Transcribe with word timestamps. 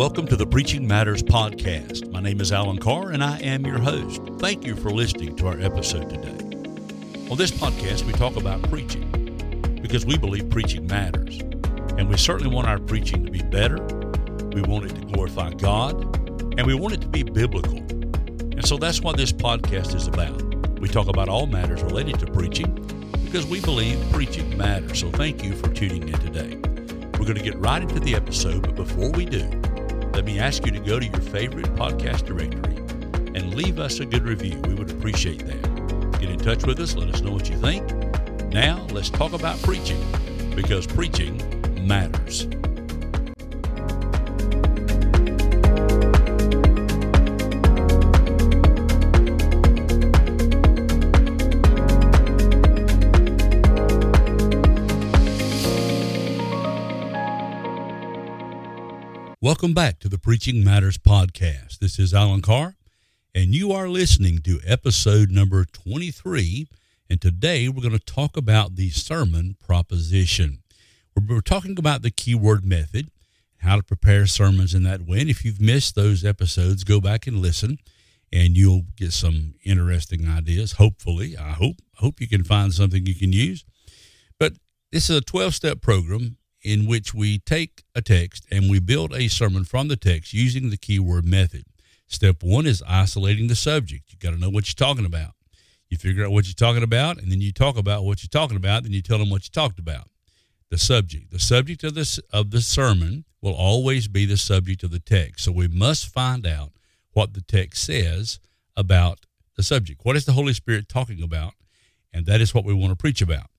Welcome 0.00 0.26
to 0.28 0.36
the 0.36 0.46
Preaching 0.46 0.88
Matters 0.88 1.22
podcast. 1.22 2.10
My 2.10 2.22
name 2.22 2.40
is 2.40 2.52
Alan 2.52 2.78
Carr 2.78 3.10
and 3.10 3.22
I 3.22 3.38
am 3.40 3.66
your 3.66 3.78
host. 3.78 4.22
Thank 4.38 4.64
you 4.64 4.74
for 4.74 4.88
listening 4.88 5.36
to 5.36 5.46
our 5.46 5.60
episode 5.60 6.08
today. 6.08 6.42
On 7.30 7.36
this 7.36 7.50
podcast, 7.50 8.06
we 8.06 8.14
talk 8.14 8.36
about 8.36 8.62
preaching 8.70 9.78
because 9.82 10.06
we 10.06 10.16
believe 10.16 10.48
preaching 10.48 10.86
matters. 10.86 11.40
And 11.98 12.08
we 12.08 12.16
certainly 12.16 12.50
want 12.50 12.66
our 12.66 12.78
preaching 12.78 13.26
to 13.26 13.30
be 13.30 13.42
better. 13.42 13.76
We 14.54 14.62
want 14.62 14.86
it 14.86 14.94
to 14.94 15.02
glorify 15.02 15.50
God 15.50 16.00
and 16.58 16.66
we 16.66 16.72
want 16.72 16.94
it 16.94 17.02
to 17.02 17.08
be 17.08 17.22
biblical. 17.22 17.76
And 17.76 18.66
so 18.66 18.78
that's 18.78 19.02
what 19.02 19.18
this 19.18 19.32
podcast 19.34 19.94
is 19.94 20.06
about. 20.06 20.80
We 20.80 20.88
talk 20.88 21.08
about 21.08 21.28
all 21.28 21.46
matters 21.46 21.82
related 21.82 22.18
to 22.20 22.26
preaching 22.26 22.72
because 23.26 23.44
we 23.44 23.60
believe 23.60 24.02
preaching 24.10 24.56
matters. 24.56 24.98
So 24.98 25.10
thank 25.10 25.44
you 25.44 25.54
for 25.54 25.68
tuning 25.68 26.08
in 26.08 26.18
today. 26.20 26.56
We're 27.18 27.26
going 27.26 27.36
to 27.36 27.44
get 27.44 27.58
right 27.58 27.82
into 27.82 28.00
the 28.00 28.14
episode, 28.14 28.62
but 28.62 28.76
before 28.76 29.10
we 29.10 29.26
do, 29.26 29.59
let 30.12 30.24
me 30.24 30.38
ask 30.38 30.64
you 30.66 30.72
to 30.72 30.80
go 30.80 30.98
to 30.98 31.06
your 31.06 31.20
favorite 31.20 31.66
podcast 31.76 32.24
directory 32.24 32.76
and 33.34 33.54
leave 33.54 33.78
us 33.78 34.00
a 34.00 34.06
good 34.06 34.24
review. 34.24 34.60
We 34.66 34.74
would 34.74 34.90
appreciate 34.90 35.46
that. 35.46 36.20
Get 36.20 36.30
in 36.30 36.38
touch 36.38 36.64
with 36.66 36.78
us, 36.80 36.94
let 36.94 37.08
us 37.14 37.20
know 37.20 37.32
what 37.32 37.48
you 37.48 37.56
think. 37.56 37.88
Now, 38.52 38.86
let's 38.90 39.10
talk 39.10 39.32
about 39.32 39.60
preaching 39.62 40.04
because 40.54 40.86
preaching 40.86 41.86
matters. 41.86 42.46
Welcome 59.42 59.72
back 59.72 60.00
to 60.00 60.10
the 60.10 60.18
Preaching 60.18 60.62
Matters 60.62 60.98
podcast. 60.98 61.78
This 61.78 61.98
is 61.98 62.12
Alan 62.12 62.42
Carr, 62.42 62.76
and 63.34 63.54
you 63.54 63.72
are 63.72 63.88
listening 63.88 64.40
to 64.40 64.60
episode 64.66 65.30
number 65.30 65.64
23. 65.64 66.68
And 67.08 67.22
today 67.22 67.66
we're 67.66 67.80
going 67.80 67.98
to 67.98 68.04
talk 68.04 68.36
about 68.36 68.76
the 68.76 68.90
sermon 68.90 69.56
proposition. 69.58 70.58
We're 71.16 71.40
talking 71.40 71.78
about 71.78 72.02
the 72.02 72.10
keyword 72.10 72.66
method, 72.66 73.10
how 73.60 73.76
to 73.76 73.82
prepare 73.82 74.26
sermons 74.26 74.74
in 74.74 74.82
that 74.82 75.06
way. 75.06 75.20
And 75.20 75.30
if 75.30 75.42
you've 75.42 75.58
missed 75.58 75.94
those 75.94 76.22
episodes, 76.22 76.84
go 76.84 77.00
back 77.00 77.26
and 77.26 77.38
listen, 77.38 77.78
and 78.30 78.58
you'll 78.58 78.84
get 78.94 79.14
some 79.14 79.54
interesting 79.64 80.28
ideas. 80.28 80.72
Hopefully, 80.72 81.34
I 81.38 81.52
hope. 81.52 81.76
Hope 81.94 82.20
you 82.20 82.28
can 82.28 82.44
find 82.44 82.74
something 82.74 83.06
you 83.06 83.14
can 83.14 83.32
use. 83.32 83.64
But 84.38 84.52
this 84.92 85.08
is 85.08 85.16
a 85.16 85.22
12 85.22 85.54
step 85.54 85.80
program 85.80 86.36
in 86.62 86.86
which 86.86 87.14
we 87.14 87.38
take 87.38 87.84
a 87.94 88.02
text 88.02 88.46
and 88.50 88.70
we 88.70 88.78
build 88.78 89.14
a 89.14 89.28
sermon 89.28 89.64
from 89.64 89.88
the 89.88 89.96
text 89.96 90.32
using 90.32 90.70
the 90.70 90.76
keyword 90.76 91.24
method. 91.24 91.64
Step 92.06 92.42
one 92.42 92.66
is 92.66 92.82
isolating 92.86 93.46
the 93.46 93.54
subject. 93.54 94.12
You 94.12 94.18
got 94.18 94.34
to 94.34 94.40
know 94.40 94.50
what 94.50 94.66
you're 94.68 94.86
talking 94.86 95.06
about. 95.06 95.32
You 95.88 95.96
figure 95.96 96.24
out 96.24 96.32
what 96.32 96.46
you're 96.46 96.54
talking 96.54 96.82
about, 96.82 97.20
and 97.20 97.30
then 97.32 97.40
you 97.40 97.52
talk 97.52 97.76
about 97.76 98.04
what 98.04 98.22
you're 98.22 98.28
talking 98.28 98.56
about. 98.56 98.84
Then 98.84 98.92
you 98.92 99.02
tell 99.02 99.18
them 99.18 99.30
what 99.30 99.44
you 99.44 99.50
talked 99.50 99.78
about. 99.78 100.08
The 100.70 100.78
subject. 100.78 101.30
The 101.32 101.40
subject 101.40 101.82
of 101.82 101.94
this 101.94 102.18
of 102.32 102.50
the 102.50 102.60
sermon 102.60 103.24
will 103.40 103.54
always 103.54 104.06
be 104.06 104.24
the 104.24 104.36
subject 104.36 104.84
of 104.84 104.92
the 104.92 105.00
text. 105.00 105.44
So 105.44 105.52
we 105.52 105.66
must 105.66 106.06
find 106.06 106.46
out 106.46 106.72
what 107.12 107.34
the 107.34 107.40
text 107.40 107.84
says 107.84 108.38
about 108.76 109.20
the 109.56 109.62
subject. 109.62 110.00
What 110.04 110.16
is 110.16 110.26
the 110.26 110.32
Holy 110.32 110.52
Spirit 110.52 110.88
talking 110.88 111.22
about? 111.22 111.54
And 112.12 112.26
that 112.26 112.40
is 112.40 112.54
what 112.54 112.64
we 112.64 112.74
want 112.74 112.90
to 112.90 112.96
preach 112.96 113.20
about 113.20 113.50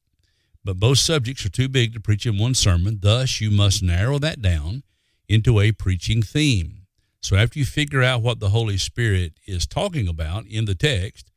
but 0.63 0.79
both 0.79 0.99
subjects 0.99 1.45
are 1.45 1.49
too 1.49 1.69
big 1.69 1.93
to 1.93 1.99
preach 1.99 2.25
in 2.25 2.37
one 2.37 2.53
sermon. 2.53 2.99
Thus, 3.01 3.41
you 3.41 3.51
must 3.51 3.81
narrow 3.81 4.19
that 4.19 4.41
down 4.41 4.83
into 5.27 5.59
a 5.59 5.71
preaching 5.71 6.21
theme. 6.21 6.85
So, 7.21 7.35
after 7.35 7.59
you 7.59 7.65
figure 7.65 8.03
out 8.03 8.21
what 8.21 8.39
the 8.39 8.49
Holy 8.49 8.77
Spirit 8.77 9.33
is 9.45 9.67
talking 9.67 10.07
about 10.07 10.45
in 10.47 10.65
the 10.65 10.75
text, 10.75 11.31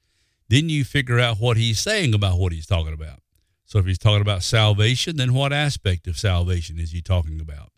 then 0.49 0.69
you 0.69 0.85
figure 0.85 1.19
out 1.19 1.39
what 1.39 1.57
he's 1.57 1.79
saying 1.79 2.15
about 2.15 2.39
what 2.39 2.53
he's 2.53 2.67
talking 2.67 2.95
about. 2.95 3.21
So, 3.67 3.79
if 3.79 3.87
he's 3.87 3.99
talking 3.99 4.23
about 4.23 4.43
salvation, 4.43 5.17
then 5.17 5.35
what 5.35 5.53
aspect 5.53 6.07
of 6.07 6.19
salvation 6.19 6.79
is 6.79 6.93
he 6.93 7.03
talking 7.03 7.41
about? 7.41 7.71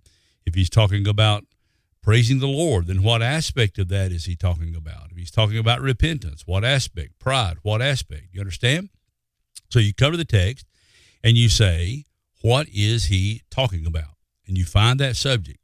If 0.45 0.55
he's 0.55 0.71
talking 0.71 1.07
about 1.09 1.45
praising 2.01 2.39
the 2.39 2.47
Lord, 2.47 2.87
then 2.87 3.03
what 3.03 3.23
aspect 3.23 3.79
of 3.79 3.89
that 3.89 4.13
is 4.13 4.27
he 4.27 4.37
talking 4.37 4.77
about? 4.77 5.11
If 5.11 5.17
he's 5.17 5.33
talking 5.33 5.59
about 5.59 5.81
repentance, 5.81 6.45
what 6.47 6.65
aspect? 6.65 7.19
Pride, 7.19 7.57
what 7.63 7.83
aspect? 7.83 8.29
You 8.33 8.41
understand? 8.41 8.91
So, 9.69 9.81
you 9.81 9.93
cover 9.93 10.17
the 10.17 10.25
text 10.25 10.67
and 11.27 11.37
you 11.37 11.49
say, 11.49 12.05
What 12.41 12.69
is 12.73 13.07
he 13.07 13.43
talking 13.51 13.85
about? 13.85 14.15
And 14.47 14.57
you 14.57 14.65
find 14.65 15.01
that 15.01 15.17
subject. 15.17 15.59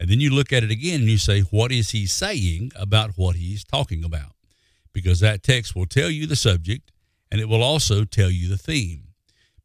And 0.00 0.10
then 0.10 0.18
you 0.18 0.30
look 0.30 0.52
at 0.52 0.64
it 0.64 0.70
again 0.72 1.02
and 1.02 1.08
you 1.08 1.16
say, 1.16 1.42
What 1.42 1.70
is 1.70 1.90
he 1.90 2.06
saying 2.06 2.72
about 2.74 3.12
what 3.14 3.36
he's 3.36 3.62
talking 3.62 4.02
about? 4.02 4.32
Because 4.92 5.20
that 5.20 5.44
text 5.44 5.76
will 5.76 5.86
tell 5.86 6.10
you 6.10 6.26
the 6.26 6.34
subject 6.34 6.90
and 7.30 7.40
it 7.40 7.48
will 7.48 7.62
also 7.62 8.04
tell 8.04 8.30
you 8.30 8.48
the 8.48 8.58
theme. 8.58 9.04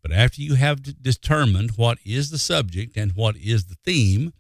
But 0.04 0.12
after 0.12 0.44
you 0.44 0.56
have 0.56 1.02
determined 1.02 1.72
what 1.72 1.98
is 2.06 2.30
the 2.30 2.38
subject 2.38 2.96
and 2.96 3.14
what 3.14 3.36
is 3.36 3.66
the 3.66 3.78
theme, 3.84 4.34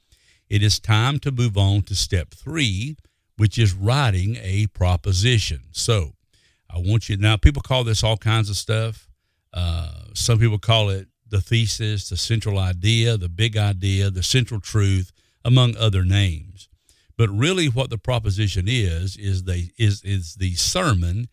it 0.50 0.62
is 0.62 0.80
time 0.80 1.18
to 1.20 1.32
move 1.32 1.58
on 1.58 1.82
to 1.84 1.96
step 1.96 2.30
three, 2.30 2.96
which 3.38 3.58
is 3.58 3.74
writing 3.74 4.38
a 4.40 4.68
proposition. 4.68 5.62
So 5.72 6.14
I 6.70 6.78
want 6.78 7.10
you 7.10 7.18
now, 7.18 7.38
people 7.38 7.64
call 7.64 7.84
this 7.84 8.04
all 8.04 8.18
kinds 8.18 8.52
of 8.52 8.58
stuff. 8.58 9.08
Uh, 9.54 9.92
some 10.14 10.40
people 10.40 10.60
call 10.60 10.90
it 10.90 11.08
the 11.28 11.42
thesis, 11.42 12.10
the 12.10 12.18
central 12.18 12.60
idea, 12.60 13.18
the 13.18 13.30
big 13.30 13.58
idea, 13.58 14.10
the 14.10 14.24
central 14.24 14.60
truth, 14.60 15.12
among 15.44 15.76
other 15.78 16.04
names. 16.04 16.70
But 17.18 17.30
really, 17.30 17.68
what 17.68 17.90
the 17.90 17.98
proposition 17.98 18.66
is 18.68 19.18
is 19.18 19.44
the 19.44 19.70
is 19.78 20.04
is 20.04 20.36
the 20.36 20.56
sermon 20.56 21.28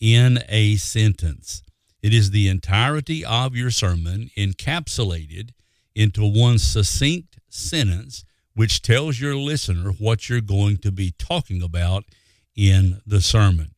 in 0.00 0.40
a 0.48 0.76
sentence. 0.76 1.62
It 2.02 2.14
is 2.14 2.30
the 2.30 2.48
entirety 2.48 3.24
of 3.24 3.56
your 3.56 3.70
sermon 3.70 4.30
encapsulated 4.36 5.50
into 5.94 6.24
one 6.24 6.58
succinct 6.58 7.38
sentence, 7.48 8.24
which 8.54 8.82
tells 8.82 9.20
your 9.20 9.34
listener 9.34 9.90
what 9.90 10.28
you're 10.28 10.40
going 10.40 10.76
to 10.78 10.92
be 10.92 11.12
talking 11.18 11.62
about 11.62 12.04
in 12.54 13.00
the 13.06 13.20
sermon 13.20 13.74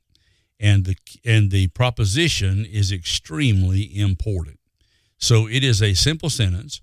and 0.61 0.85
the 0.85 0.97
and 1.25 1.51
the 1.51 1.69
proposition 1.69 2.67
is 2.67 2.93
extremely 2.93 3.99
important. 3.99 4.59
So 5.17 5.49
it 5.49 5.65
is 5.65 5.83
a 5.83 5.95
simple 5.95 6.31
sentence 6.31 6.83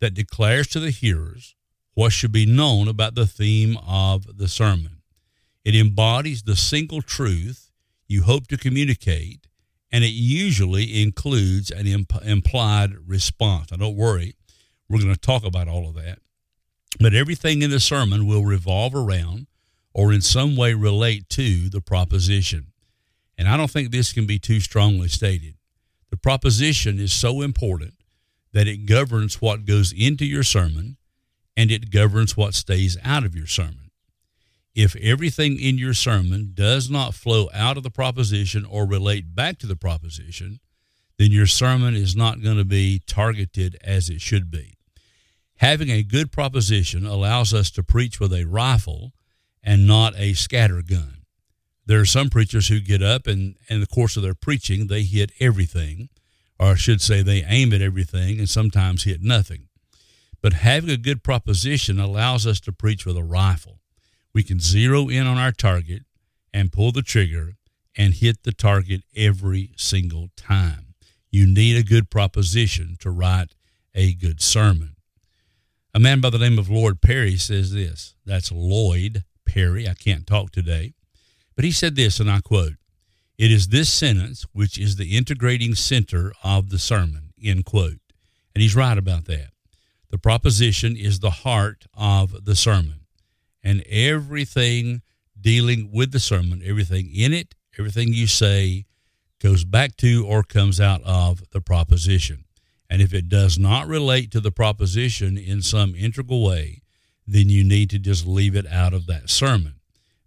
that 0.00 0.14
declares 0.14 0.68
to 0.68 0.80
the 0.80 0.90
hearers 0.90 1.54
what 1.94 2.12
should 2.12 2.32
be 2.32 2.46
known 2.46 2.88
about 2.88 3.14
the 3.14 3.26
theme 3.26 3.76
of 3.86 4.38
the 4.38 4.48
sermon. 4.48 5.02
It 5.64 5.74
embodies 5.74 6.42
the 6.42 6.56
single 6.56 7.02
truth 7.02 7.70
you 8.08 8.22
hope 8.22 8.46
to 8.48 8.56
communicate, 8.56 9.46
and 9.90 10.02
it 10.02 10.08
usually 10.08 11.02
includes 11.02 11.70
an 11.70 11.86
imp- 11.86 12.24
implied 12.24 12.94
response. 13.06 13.70
Now, 13.70 13.76
don't 13.78 13.96
worry, 13.96 14.34
we're 14.88 15.00
going 15.00 15.14
to 15.14 15.20
talk 15.20 15.44
about 15.44 15.68
all 15.68 15.88
of 15.88 15.94
that. 15.94 16.18
But 16.98 17.14
everything 17.14 17.62
in 17.62 17.70
the 17.70 17.80
sermon 17.80 18.26
will 18.26 18.44
revolve 18.44 18.94
around 18.94 19.46
or 19.94 20.12
in 20.12 20.20
some 20.20 20.56
way 20.56 20.74
relate 20.74 21.28
to 21.30 21.68
the 21.68 21.80
proposition. 21.80 22.71
And 23.42 23.48
I 23.48 23.56
don't 23.56 23.72
think 23.72 23.90
this 23.90 24.12
can 24.12 24.24
be 24.24 24.38
too 24.38 24.60
strongly 24.60 25.08
stated. 25.08 25.56
The 26.10 26.16
proposition 26.16 27.00
is 27.00 27.12
so 27.12 27.42
important 27.42 27.94
that 28.52 28.68
it 28.68 28.86
governs 28.86 29.42
what 29.42 29.64
goes 29.64 29.92
into 29.92 30.24
your 30.24 30.44
sermon 30.44 30.96
and 31.56 31.68
it 31.72 31.90
governs 31.90 32.36
what 32.36 32.54
stays 32.54 32.96
out 33.02 33.24
of 33.24 33.34
your 33.34 33.48
sermon. 33.48 33.90
If 34.76 34.94
everything 34.94 35.58
in 35.58 35.76
your 35.76 35.92
sermon 35.92 36.52
does 36.54 36.88
not 36.88 37.14
flow 37.14 37.48
out 37.52 37.76
of 37.76 37.82
the 37.82 37.90
proposition 37.90 38.64
or 38.64 38.86
relate 38.86 39.34
back 39.34 39.58
to 39.58 39.66
the 39.66 39.74
proposition, 39.74 40.60
then 41.18 41.32
your 41.32 41.48
sermon 41.48 41.96
is 41.96 42.14
not 42.14 42.44
going 42.44 42.58
to 42.58 42.64
be 42.64 43.02
targeted 43.08 43.76
as 43.82 44.08
it 44.08 44.20
should 44.20 44.52
be. 44.52 44.76
Having 45.56 45.90
a 45.90 46.04
good 46.04 46.30
proposition 46.30 47.04
allows 47.04 47.52
us 47.52 47.72
to 47.72 47.82
preach 47.82 48.20
with 48.20 48.32
a 48.32 48.44
rifle 48.44 49.10
and 49.64 49.84
not 49.84 50.14
a 50.16 50.34
scatter 50.34 50.80
gun. 50.80 51.21
There 51.84 52.00
are 52.00 52.06
some 52.06 52.30
preachers 52.30 52.68
who 52.68 52.80
get 52.80 53.02
up 53.02 53.26
and, 53.26 53.56
in 53.68 53.80
the 53.80 53.86
course 53.86 54.16
of 54.16 54.22
their 54.22 54.34
preaching, 54.34 54.86
they 54.86 55.02
hit 55.02 55.32
everything, 55.40 56.08
or 56.58 56.68
I 56.68 56.74
should 56.74 57.00
say, 57.00 57.22
they 57.22 57.42
aim 57.42 57.72
at 57.72 57.82
everything 57.82 58.38
and 58.38 58.48
sometimes 58.48 59.04
hit 59.04 59.22
nothing. 59.22 59.68
But 60.40 60.52
having 60.52 60.90
a 60.90 60.96
good 60.96 61.22
proposition 61.22 61.98
allows 61.98 62.46
us 62.46 62.60
to 62.60 62.72
preach 62.72 63.04
with 63.04 63.16
a 63.16 63.24
rifle. 63.24 63.80
We 64.32 64.42
can 64.42 64.60
zero 64.60 65.08
in 65.08 65.26
on 65.26 65.38
our 65.38 65.52
target 65.52 66.02
and 66.52 66.72
pull 66.72 66.92
the 66.92 67.02
trigger 67.02 67.54
and 67.96 68.14
hit 68.14 68.42
the 68.42 68.52
target 68.52 69.02
every 69.16 69.72
single 69.76 70.30
time. 70.36 70.94
You 71.30 71.46
need 71.46 71.76
a 71.76 71.82
good 71.82 72.10
proposition 72.10 72.96
to 73.00 73.10
write 73.10 73.54
a 73.94 74.14
good 74.14 74.40
sermon. 74.40 74.96
A 75.94 76.00
man 76.00 76.20
by 76.20 76.30
the 76.30 76.38
name 76.38 76.58
of 76.58 76.70
Lord 76.70 77.00
Perry 77.00 77.36
says 77.36 77.72
this. 77.72 78.14
That's 78.24 78.50
Lloyd 78.50 79.24
Perry. 79.44 79.88
I 79.88 79.94
can't 79.94 80.26
talk 80.26 80.50
today. 80.50 80.94
But 81.54 81.64
he 81.64 81.72
said 81.72 81.96
this, 81.96 82.20
and 82.20 82.30
I 82.30 82.40
quote, 82.40 82.74
It 83.38 83.50
is 83.50 83.68
this 83.68 83.92
sentence 83.92 84.46
which 84.52 84.78
is 84.78 84.96
the 84.96 85.16
integrating 85.16 85.74
center 85.74 86.32
of 86.42 86.70
the 86.70 86.78
sermon, 86.78 87.32
end 87.42 87.64
quote. 87.64 87.98
And 88.54 88.62
he's 88.62 88.76
right 88.76 88.98
about 88.98 89.26
that. 89.26 89.48
The 90.10 90.18
proposition 90.18 90.96
is 90.96 91.20
the 91.20 91.30
heart 91.30 91.86
of 91.94 92.44
the 92.44 92.56
sermon. 92.56 93.00
and 93.64 93.82
everything 93.88 95.02
dealing 95.40 95.90
with 95.92 96.12
the 96.12 96.20
sermon, 96.20 96.62
everything 96.64 97.08
in 97.14 97.32
it, 97.32 97.54
everything 97.78 98.12
you 98.12 98.26
say 98.26 98.86
goes 99.40 99.64
back 99.64 99.96
to 99.96 100.26
or 100.26 100.42
comes 100.42 100.80
out 100.80 101.02
of 101.04 101.42
the 101.50 101.60
proposition. 101.60 102.44
And 102.88 103.00
if 103.00 103.14
it 103.14 103.28
does 103.28 103.58
not 103.58 103.88
relate 103.88 104.30
to 104.32 104.40
the 104.40 104.52
proposition 104.52 105.38
in 105.38 105.62
some 105.62 105.94
integral 105.94 106.44
way, 106.44 106.82
then 107.26 107.48
you 107.48 107.64
need 107.64 107.88
to 107.90 107.98
just 107.98 108.26
leave 108.26 108.54
it 108.54 108.66
out 108.66 108.92
of 108.92 109.06
that 109.06 109.30
sermon. 109.30 109.74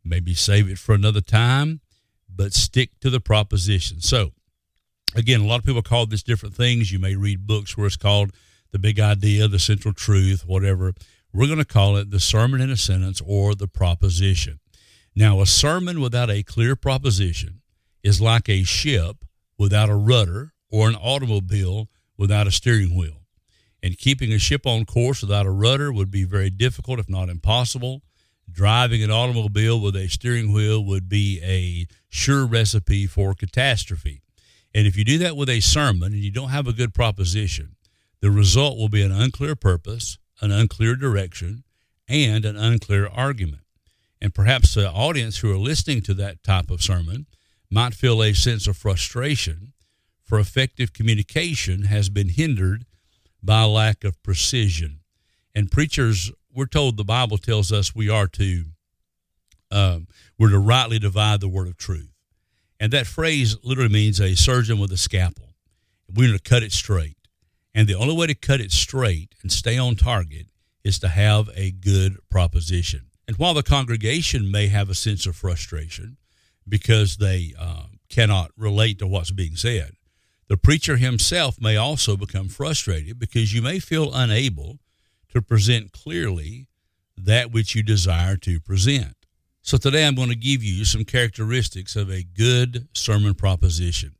Maybe 0.05 0.35
save 0.35 0.69
it 0.69 0.77
for 0.77 0.93
another 0.93 1.21
time, 1.21 1.81
but 2.29 2.53
stick 2.53 2.91
to 3.01 3.09
the 3.09 3.19
proposition. 3.19 4.01
So, 4.01 4.33
again, 5.15 5.41
a 5.41 5.45
lot 5.45 5.59
of 5.59 5.65
people 5.65 5.81
call 5.81 6.05
this 6.05 6.21
different 6.21 6.55
things. 6.55 6.91
You 6.91 6.99
may 6.99 7.15
read 7.15 7.47
books 7.47 7.75
where 7.75 7.87
it's 7.87 7.97
called 7.97 8.31
the 8.71 8.79
big 8.79 8.99
idea, 8.99 9.47
the 9.47 9.59
central 9.59 9.93
truth, 9.93 10.45
whatever. 10.45 10.93
We're 11.33 11.47
going 11.47 11.57
to 11.57 11.65
call 11.65 11.97
it 11.97 12.11
the 12.11 12.19
sermon 12.19 12.61
in 12.61 12.69
a 12.69 12.77
sentence 12.77 13.21
or 13.25 13.55
the 13.55 13.67
proposition. 13.67 14.59
Now, 15.15 15.41
a 15.41 15.45
sermon 15.45 15.99
without 16.01 16.29
a 16.29 16.43
clear 16.43 16.75
proposition 16.75 17.61
is 18.03 18.21
like 18.21 18.47
a 18.47 18.63
ship 18.63 19.25
without 19.57 19.89
a 19.89 19.95
rudder 19.95 20.53
or 20.69 20.87
an 20.87 20.95
automobile 20.95 21.89
without 22.17 22.47
a 22.47 22.51
steering 22.51 22.95
wheel. 22.95 23.21
And 23.81 23.97
keeping 23.97 24.31
a 24.33 24.39
ship 24.39 24.65
on 24.65 24.85
course 24.85 25.21
without 25.21 25.45
a 25.45 25.51
rudder 25.51 25.91
would 25.91 26.11
be 26.11 26.23
very 26.23 26.49
difficult, 26.49 26.99
if 26.99 27.09
not 27.09 27.29
impossible. 27.29 28.01
Driving 28.51 29.03
an 29.03 29.11
automobile 29.11 29.79
with 29.79 29.95
a 29.95 30.07
steering 30.07 30.53
wheel 30.53 30.83
would 30.83 31.09
be 31.09 31.41
a 31.43 31.87
sure 32.09 32.45
recipe 32.45 33.07
for 33.07 33.33
catastrophe. 33.33 34.21
And 34.73 34.87
if 34.87 34.97
you 34.97 35.03
do 35.03 35.17
that 35.19 35.35
with 35.35 35.49
a 35.49 35.59
sermon 35.59 36.13
and 36.13 36.21
you 36.21 36.31
don't 36.31 36.49
have 36.49 36.67
a 36.67 36.73
good 36.73 36.93
proposition, 36.93 37.75
the 38.21 38.31
result 38.31 38.77
will 38.77 38.89
be 38.89 39.01
an 39.01 39.11
unclear 39.11 39.55
purpose, 39.55 40.17
an 40.41 40.51
unclear 40.51 40.95
direction, 40.95 41.63
and 42.07 42.45
an 42.45 42.57
unclear 42.57 43.07
argument. 43.07 43.63
And 44.21 44.33
perhaps 44.33 44.73
the 44.73 44.89
audience 44.89 45.37
who 45.37 45.51
are 45.51 45.57
listening 45.57 46.01
to 46.03 46.13
that 46.15 46.43
type 46.43 46.69
of 46.69 46.81
sermon 46.81 47.25
might 47.69 47.93
feel 47.93 48.23
a 48.23 48.33
sense 48.33 48.67
of 48.67 48.77
frustration 48.77 49.73
for 50.23 50.39
effective 50.39 50.91
communication 50.91 51.83
has 51.83 52.09
been 52.09 52.29
hindered 52.29 52.85
by 53.43 53.63
lack 53.63 54.03
of 54.03 54.21
precision. 54.23 55.01
And 55.53 55.71
preachers, 55.71 56.31
we're 56.55 56.65
told 56.65 56.97
the 56.97 57.03
Bible 57.03 57.37
tells 57.37 57.71
us 57.71 57.93
we 57.93 58.09
are 58.09 58.27
to 58.27 58.65
um, 59.71 60.07
we're 60.39 60.51
to 60.51 60.59
rightly 60.59 60.99
divide 60.99 61.41
the 61.41 61.49
word 61.49 61.67
of 61.67 61.75
truth. 61.75 62.11
And 62.79 62.93
that 62.93 63.07
phrase 63.07 63.57
literally 63.63 63.91
means 63.91 64.21
a 64.21 64.35
surgeon 64.35 64.79
with 64.79 64.91
a 64.91 64.97
scalpel. 64.97 65.55
We're 66.13 66.33
to 66.33 66.39
cut 66.39 66.63
it 66.63 66.71
straight. 66.71 67.17
And 67.73 67.87
the 67.87 67.95
only 67.95 68.15
way 68.15 68.27
to 68.27 68.35
cut 68.35 68.61
it 68.61 68.71
straight 68.71 69.35
and 69.41 69.51
stay 69.51 69.77
on 69.77 69.95
target 69.95 70.47
is 70.83 70.99
to 70.99 71.09
have 71.09 71.49
a 71.55 71.71
good 71.71 72.17
proposition. 72.29 73.07
And 73.27 73.37
while 73.37 73.53
the 73.53 73.63
congregation 73.63 74.51
may 74.51 74.67
have 74.67 74.89
a 74.89 74.95
sense 74.95 75.25
of 75.25 75.35
frustration 75.35 76.17
because 76.67 77.17
they 77.17 77.53
uh, 77.59 77.87
cannot 78.07 78.51
relate 78.55 78.99
to 78.99 79.07
what's 79.07 79.31
being 79.31 79.55
said, 79.55 79.93
the 80.47 80.57
preacher 80.57 80.97
himself 80.97 81.59
may 81.59 81.75
also 81.75 82.15
become 82.15 82.49
frustrated 82.49 83.17
because 83.17 83.53
you 83.53 83.61
may 83.61 83.79
feel 83.79 84.13
unable 84.13 84.79
to 85.35 85.41
present 85.41 85.91
clearly 85.91 86.67
that 87.17 87.51
which 87.51 87.75
you 87.75 87.83
desire 87.83 88.37
to 88.37 88.59
present. 88.59 89.15
So 89.61 89.77
today 89.77 90.07
I'm 90.07 90.15
going 90.15 90.29
to 90.29 90.35
give 90.35 90.63
you 90.63 90.85
some 90.85 91.03
characteristics 91.03 91.97
of 91.97 92.09
a 92.09 92.23
good 92.23 92.87
sermon 92.93 93.33
proposition. 93.33 94.15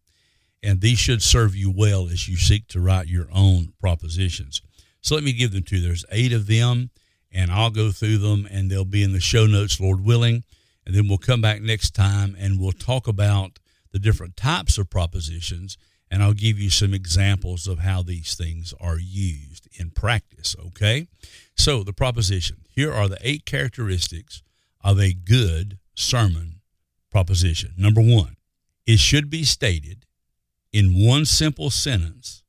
And 0.62 0.82
these 0.82 1.00
should 1.00 1.22
serve 1.22 1.56
you 1.56 1.72
well 1.72 2.10
as 2.10 2.28
you 2.28 2.36
seek 2.36 2.68
to 2.70 2.82
write 2.82 3.08
your 3.08 3.28
own 3.34 3.74
propositions. 3.80 4.62
So 5.02 5.16
let 5.16 5.24
me 5.24 5.32
give 5.32 5.54
them 5.54 5.64
to 5.64 5.78
you. 5.78 5.88
There's 5.88 6.06
eight 6.12 6.34
of 6.34 6.48
them 6.48 6.90
and 7.32 7.50
I'll 7.50 7.70
go 7.70 7.92
through 7.92 8.18
them 8.18 8.46
and 8.52 8.70
they'll 8.70 8.84
be 8.84 9.04
in 9.04 9.14
the 9.14 9.20
show 9.22 9.46
notes, 9.46 9.80
Lord 9.80 10.04
willing. 10.04 10.44
And 10.86 10.94
then 10.94 11.08
we'll 11.08 11.18
come 11.18 11.42
back 11.42 11.62
next 11.62 11.92
time 11.92 12.36
and 12.38 12.60
we'll 12.60 12.74
talk 12.74 13.08
about 13.08 13.60
the 13.92 14.00
different 14.00 14.36
types 14.36 14.78
of 14.78 14.90
propositions 14.90 15.78
and 16.10 16.22
I'll 16.22 16.34
give 16.34 16.60
you 16.60 16.70
some 16.70 16.94
examples 16.94 17.68
of 17.68 17.80
how 17.80 18.04
these 18.04 18.36
things 18.36 18.74
are 18.80 19.00
used 19.00 19.68
in 19.74 19.90
practice. 19.92 20.56
Okay? 20.68 21.08
So, 21.56 21.84
the 21.84 21.94
proposition 21.94 22.58
here 22.70 22.94
are 22.94 23.08
the 23.08 23.18
eight 23.22 23.46
characteristics 23.46 24.42
of 24.82 25.00
a 25.00 25.14
good 25.14 25.80
sermon 25.96 26.62
proposition. 27.12 27.74
Number 27.78 28.02
one, 28.02 28.38
it 28.86 29.00
should 29.00 29.30
be 29.30 29.44
stated 29.44 30.06
in 30.72 31.06
one 31.06 31.26
simple 31.26 31.70
sentence, 31.70 32.44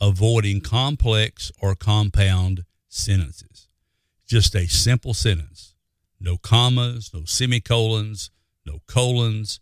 avoiding 0.00 0.60
complex 0.60 1.50
or 1.60 1.74
compound 1.74 2.64
sentences 2.88 3.68
just 4.28 4.54
a 4.54 4.66
simple 4.68 5.14
sentence. 5.14 5.74
No 6.20 6.36
commas, 6.36 7.10
no 7.14 7.24
semicolons, 7.24 8.30
no 8.66 8.82
colons, 8.86 9.58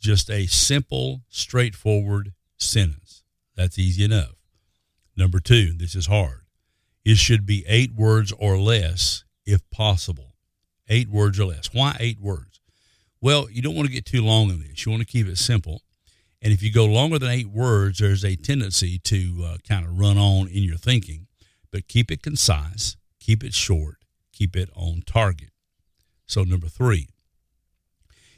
just 0.00 0.28
a 0.28 0.46
simple, 0.46 1.22
straightforward 1.28 2.32
sentence. 2.62 3.22
That's 3.56 3.78
easy 3.78 4.04
enough. 4.04 4.34
Number 5.16 5.40
two, 5.40 5.72
this 5.74 5.94
is 5.94 6.06
hard. 6.06 6.42
It 7.04 7.16
should 7.16 7.44
be 7.44 7.64
eight 7.68 7.92
words 7.94 8.32
or 8.38 8.58
less 8.58 9.24
if 9.44 9.68
possible. 9.70 10.34
Eight 10.88 11.08
words 11.08 11.38
or 11.38 11.46
less. 11.46 11.72
Why 11.72 11.96
eight 12.00 12.20
words? 12.20 12.60
Well, 13.20 13.48
you 13.50 13.62
don't 13.62 13.74
want 13.74 13.86
to 13.86 13.94
get 13.94 14.06
too 14.06 14.22
long 14.22 14.50
in 14.50 14.60
this. 14.60 14.84
You 14.84 14.92
want 14.92 15.02
to 15.02 15.12
keep 15.12 15.26
it 15.26 15.38
simple. 15.38 15.82
And 16.40 16.52
if 16.52 16.62
you 16.62 16.72
go 16.72 16.84
longer 16.84 17.18
than 17.18 17.30
eight 17.30 17.50
words, 17.50 17.98
there's 17.98 18.24
a 18.24 18.36
tendency 18.36 18.98
to 18.98 19.44
uh, 19.44 19.56
kind 19.68 19.84
of 19.84 19.98
run 19.98 20.18
on 20.18 20.48
in 20.48 20.62
your 20.62 20.76
thinking. 20.76 21.28
But 21.70 21.88
keep 21.88 22.10
it 22.10 22.22
concise 22.22 22.96
keep 23.22 23.44
it 23.44 23.54
short, 23.54 23.98
keep 24.32 24.56
it 24.56 24.68
on 24.74 25.02
target. 25.06 25.50
So, 26.26 26.42
number 26.42 26.68
three, 26.68 27.08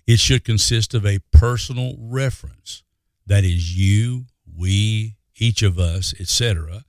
it 0.06 0.18
should 0.18 0.44
consist 0.44 0.94
of 0.94 1.06
a 1.06 1.20
personal 1.32 1.96
reference 1.98 2.82
that 3.26 3.44
is 3.44 3.76
you, 3.76 4.26
we, 4.56 5.16
each 5.36 5.62
of 5.62 5.78
us, 5.78 6.14
etc., 6.18 6.84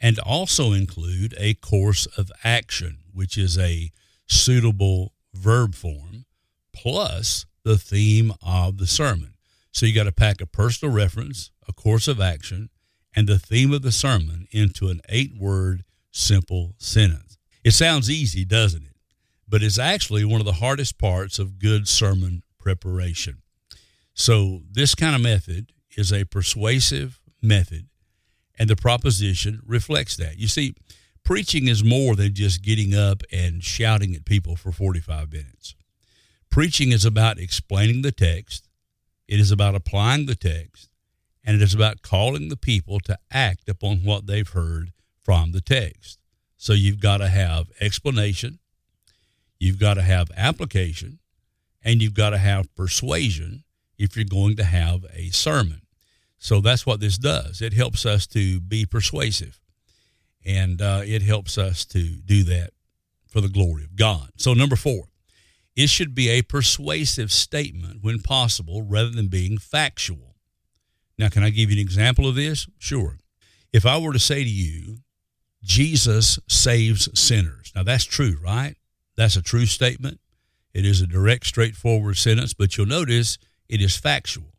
and 0.00 0.18
also 0.18 0.72
include 0.72 1.34
a 1.38 1.54
course 1.54 2.06
of 2.18 2.30
action, 2.42 2.98
which 3.12 3.38
is 3.38 3.56
a 3.56 3.90
suitable 4.26 5.12
verb 5.32 5.74
form, 5.74 6.24
plus 6.72 7.46
the 7.64 7.78
theme 7.78 8.32
of 8.42 8.78
the 8.78 8.86
sermon. 8.86 9.34
So 9.70 9.86
you 9.86 9.94
got 9.94 10.04
to 10.04 10.12
pack 10.12 10.40
a 10.40 10.46
personal 10.46 10.92
reference, 10.92 11.50
a 11.68 11.72
course 11.72 12.08
of 12.08 12.20
action, 12.20 12.68
and 13.14 13.28
the 13.28 13.38
theme 13.38 13.72
of 13.72 13.82
the 13.82 13.92
sermon 13.92 14.46
into 14.50 14.88
an 14.88 15.00
eight 15.08 15.32
word 15.38 15.84
simple 16.10 16.74
sentence. 16.78 17.38
It 17.64 17.72
sounds 17.72 18.10
easy, 18.10 18.44
doesn't 18.44 18.84
it? 18.84 18.96
But 19.48 19.62
it's 19.62 19.78
actually 19.78 20.24
one 20.24 20.40
of 20.40 20.46
the 20.46 20.54
hardest 20.54 20.98
parts 20.98 21.38
of 21.38 21.58
good 21.58 21.86
sermon 21.86 22.42
preparation. 22.58 23.41
So, 24.14 24.62
this 24.70 24.94
kind 24.94 25.14
of 25.14 25.22
method 25.22 25.72
is 25.96 26.12
a 26.12 26.24
persuasive 26.24 27.20
method, 27.40 27.86
and 28.58 28.68
the 28.68 28.76
proposition 28.76 29.62
reflects 29.66 30.16
that. 30.16 30.38
You 30.38 30.48
see, 30.48 30.74
preaching 31.24 31.66
is 31.66 31.82
more 31.82 32.14
than 32.14 32.34
just 32.34 32.62
getting 32.62 32.94
up 32.94 33.22
and 33.32 33.64
shouting 33.64 34.14
at 34.14 34.24
people 34.24 34.56
for 34.56 34.70
45 34.70 35.32
minutes. 35.32 35.74
Preaching 36.50 36.92
is 36.92 37.04
about 37.04 37.38
explaining 37.38 38.02
the 38.02 38.12
text, 38.12 38.68
it 39.26 39.40
is 39.40 39.50
about 39.50 39.74
applying 39.74 40.26
the 40.26 40.34
text, 40.34 40.90
and 41.42 41.56
it 41.56 41.62
is 41.62 41.74
about 41.74 42.02
calling 42.02 42.48
the 42.48 42.56
people 42.56 43.00
to 43.00 43.18
act 43.30 43.68
upon 43.68 44.04
what 44.04 44.26
they've 44.26 44.48
heard 44.48 44.92
from 45.22 45.52
the 45.52 45.62
text. 45.62 46.18
So 46.58 46.74
you've 46.74 47.00
got 47.00 47.18
to 47.18 47.28
have 47.28 47.70
explanation, 47.80 48.58
you've 49.58 49.78
got 49.78 49.94
to 49.94 50.02
have 50.02 50.30
application, 50.36 51.18
and 51.82 52.02
you've 52.02 52.14
got 52.14 52.30
to 52.30 52.38
have 52.38 52.74
persuasion 52.76 53.64
if 54.02 54.16
you're 54.16 54.24
going 54.24 54.56
to 54.56 54.64
have 54.64 55.06
a 55.14 55.28
sermon. 55.30 55.82
So 56.36 56.60
that's 56.60 56.84
what 56.84 56.98
this 56.98 57.16
does. 57.16 57.62
It 57.62 57.72
helps 57.72 58.04
us 58.04 58.26
to 58.28 58.60
be 58.60 58.84
persuasive, 58.84 59.60
and 60.44 60.82
uh, 60.82 61.02
it 61.04 61.22
helps 61.22 61.56
us 61.56 61.84
to 61.86 62.02
do 62.02 62.42
that 62.44 62.70
for 63.28 63.40
the 63.40 63.48
glory 63.48 63.84
of 63.84 63.94
God. 63.94 64.30
So, 64.36 64.54
number 64.54 64.74
four, 64.74 65.04
it 65.76 65.88
should 65.88 66.16
be 66.16 66.30
a 66.30 66.42
persuasive 66.42 67.30
statement 67.30 67.98
when 68.02 68.18
possible 68.18 68.82
rather 68.82 69.10
than 69.10 69.28
being 69.28 69.56
factual. 69.56 70.34
Now, 71.16 71.28
can 71.28 71.44
I 71.44 71.50
give 71.50 71.70
you 71.70 71.76
an 71.76 71.80
example 71.80 72.26
of 72.26 72.34
this? 72.34 72.66
Sure. 72.78 73.18
If 73.72 73.86
I 73.86 73.98
were 73.98 74.12
to 74.12 74.18
say 74.18 74.42
to 74.42 74.50
you, 74.50 74.98
Jesus 75.62 76.40
saves 76.48 77.08
sinners. 77.18 77.70
Now, 77.76 77.84
that's 77.84 78.04
true, 78.04 78.36
right? 78.42 78.74
That's 79.16 79.36
a 79.36 79.42
true 79.42 79.66
statement. 79.66 80.18
It 80.74 80.84
is 80.84 81.00
a 81.00 81.06
direct, 81.06 81.46
straightforward 81.46 82.16
sentence, 82.16 82.52
but 82.52 82.76
you'll 82.76 82.86
notice 82.86 83.38
it 83.72 83.80
is 83.80 83.96
factual. 83.96 84.52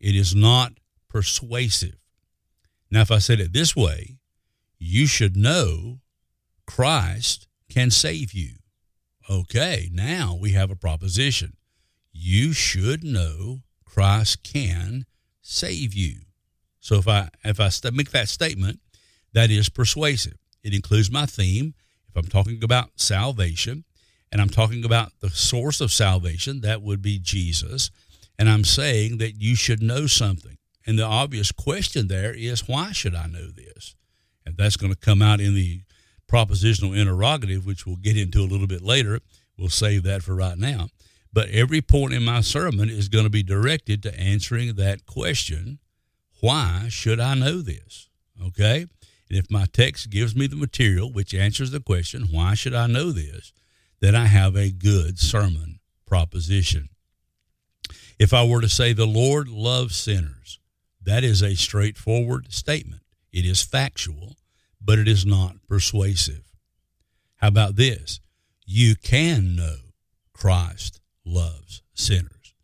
It 0.00 0.16
is 0.16 0.34
not 0.34 0.72
persuasive. 1.10 1.96
Now, 2.90 3.02
if 3.02 3.10
I 3.10 3.18
said 3.18 3.38
it 3.38 3.52
this 3.52 3.76
way, 3.76 4.16
you 4.78 5.06
should 5.06 5.36
know 5.36 6.00
Christ 6.66 7.48
can 7.68 7.90
save 7.90 8.32
you. 8.32 8.54
Okay, 9.28 9.90
now 9.92 10.38
we 10.40 10.52
have 10.52 10.70
a 10.70 10.76
proposition. 10.76 11.58
You 12.14 12.54
should 12.54 13.04
know 13.04 13.60
Christ 13.84 14.42
can 14.42 15.04
save 15.42 15.92
you. 15.92 16.20
So 16.80 16.94
if 16.94 17.06
I 17.06 17.28
if 17.44 17.60
I 17.60 17.70
make 17.90 18.12
that 18.12 18.30
statement, 18.30 18.80
that 19.34 19.50
is 19.50 19.68
persuasive. 19.68 20.38
It 20.62 20.72
includes 20.72 21.10
my 21.10 21.26
theme 21.26 21.74
if 22.08 22.16
I'm 22.16 22.30
talking 22.30 22.64
about 22.64 22.92
salvation, 22.96 23.84
and 24.32 24.40
I'm 24.40 24.48
talking 24.48 24.82
about 24.82 25.12
the 25.20 25.28
source 25.28 25.82
of 25.82 25.92
salvation, 25.92 26.62
that 26.62 26.80
would 26.80 27.02
be 27.02 27.18
Jesus, 27.18 27.90
and 28.38 28.48
I'm 28.48 28.64
saying 28.64 29.18
that 29.18 29.40
you 29.40 29.54
should 29.54 29.82
know 29.82 30.06
something. 30.06 30.58
And 30.86 30.98
the 30.98 31.04
obvious 31.04 31.50
question 31.52 32.08
there 32.08 32.32
is, 32.32 32.68
why 32.68 32.92
should 32.92 33.14
I 33.14 33.26
know 33.26 33.48
this? 33.48 33.94
And 34.44 34.56
that's 34.56 34.76
going 34.76 34.92
to 34.92 34.98
come 34.98 35.22
out 35.22 35.40
in 35.40 35.54
the 35.54 35.82
propositional 36.28 36.96
interrogative, 36.96 37.66
which 37.66 37.86
we'll 37.86 37.96
get 37.96 38.16
into 38.16 38.40
a 38.40 38.46
little 38.46 38.66
bit 38.66 38.82
later. 38.82 39.20
We'll 39.58 39.68
save 39.68 40.04
that 40.04 40.22
for 40.22 40.34
right 40.34 40.58
now. 40.58 40.88
But 41.32 41.50
every 41.50 41.82
point 41.82 42.14
in 42.14 42.24
my 42.24 42.40
sermon 42.40 42.88
is 42.88 43.08
going 43.08 43.24
to 43.24 43.30
be 43.30 43.42
directed 43.42 44.02
to 44.04 44.18
answering 44.18 44.74
that 44.76 45.06
question 45.06 45.78
why 46.40 46.86
should 46.88 47.18
I 47.18 47.34
know 47.34 47.62
this? 47.62 48.08
Okay? 48.40 48.86
And 49.28 49.38
if 49.38 49.50
my 49.50 49.66
text 49.72 50.10
gives 50.10 50.36
me 50.36 50.46
the 50.46 50.56
material 50.56 51.10
which 51.10 51.34
answers 51.34 51.70
the 51.70 51.80
question, 51.80 52.28
why 52.30 52.54
should 52.54 52.74
I 52.74 52.86
know 52.86 53.10
this? 53.10 53.52
Then 54.00 54.14
I 54.14 54.26
have 54.26 54.54
a 54.54 54.70
good 54.70 55.18
sermon 55.18 55.80
proposition. 56.06 56.90
If 58.18 58.32
I 58.32 58.44
were 58.46 58.60
to 58.62 58.68
say 58.68 58.92
the 58.92 59.06
Lord 59.06 59.48
loves 59.48 59.94
sinners, 59.94 60.58
that 61.02 61.22
is 61.22 61.42
a 61.42 61.54
straightforward 61.54 62.52
statement. 62.52 63.02
It 63.32 63.44
is 63.44 63.62
factual, 63.62 64.36
but 64.80 64.98
it 64.98 65.06
is 65.06 65.26
not 65.26 65.56
persuasive. 65.68 66.44
How 67.36 67.48
about 67.48 67.76
this? 67.76 68.20
You 68.64 68.96
can 68.96 69.54
know 69.54 69.76
Christ 70.32 71.00
loves 71.24 71.82
sinners. 71.94 72.54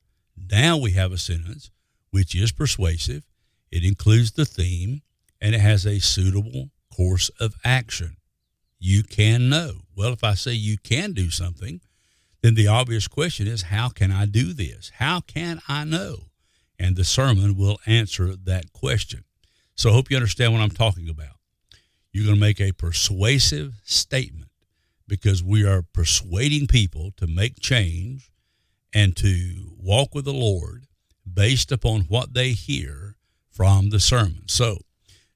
Now 0.50 0.78
we 0.78 0.92
have 0.92 1.12
a 1.12 1.18
sentence 1.18 1.70
which 2.10 2.34
is 2.34 2.52
persuasive, 2.52 3.24
it 3.70 3.84
includes 3.84 4.32
the 4.32 4.44
theme, 4.44 5.02
and 5.40 5.54
it 5.54 5.60
has 5.60 5.86
a 5.86 5.98
suitable 5.98 6.70
course 6.94 7.30
of 7.40 7.54
action. 7.64 8.16
You 8.78 9.02
can 9.02 9.48
know. 9.48 9.82
Well, 9.96 10.12
if 10.12 10.22
I 10.22 10.34
say 10.34 10.52
you 10.52 10.76
can 10.76 11.12
do 11.12 11.30
something, 11.30 11.80
then 12.42 12.54
the 12.54 12.66
obvious 12.66 13.08
question 13.08 13.46
is 13.46 13.62
how 13.62 13.88
can 13.88 14.10
I 14.10 14.26
do 14.26 14.52
this? 14.52 14.90
How 14.96 15.20
can 15.20 15.60
I 15.68 15.84
know? 15.84 16.26
And 16.78 16.96
the 16.96 17.04
sermon 17.04 17.56
will 17.56 17.78
answer 17.86 18.34
that 18.34 18.72
question. 18.72 19.24
So 19.76 19.90
I 19.90 19.92
hope 19.92 20.10
you 20.10 20.16
understand 20.16 20.52
what 20.52 20.60
I'm 20.60 20.70
talking 20.70 21.08
about. 21.08 21.36
You're 22.12 22.26
going 22.26 22.36
to 22.36 22.40
make 22.40 22.60
a 22.60 22.72
persuasive 22.72 23.80
statement 23.84 24.50
because 25.08 25.42
we 25.42 25.64
are 25.64 25.82
persuading 25.82 26.66
people 26.66 27.12
to 27.16 27.26
make 27.26 27.60
change 27.60 28.30
and 28.92 29.16
to 29.16 29.72
walk 29.78 30.14
with 30.14 30.24
the 30.24 30.32
Lord 30.32 30.86
based 31.32 31.72
upon 31.72 32.02
what 32.02 32.34
they 32.34 32.50
hear 32.50 33.16
from 33.50 33.90
the 33.90 34.00
sermon. 34.00 34.42
So, 34.48 34.78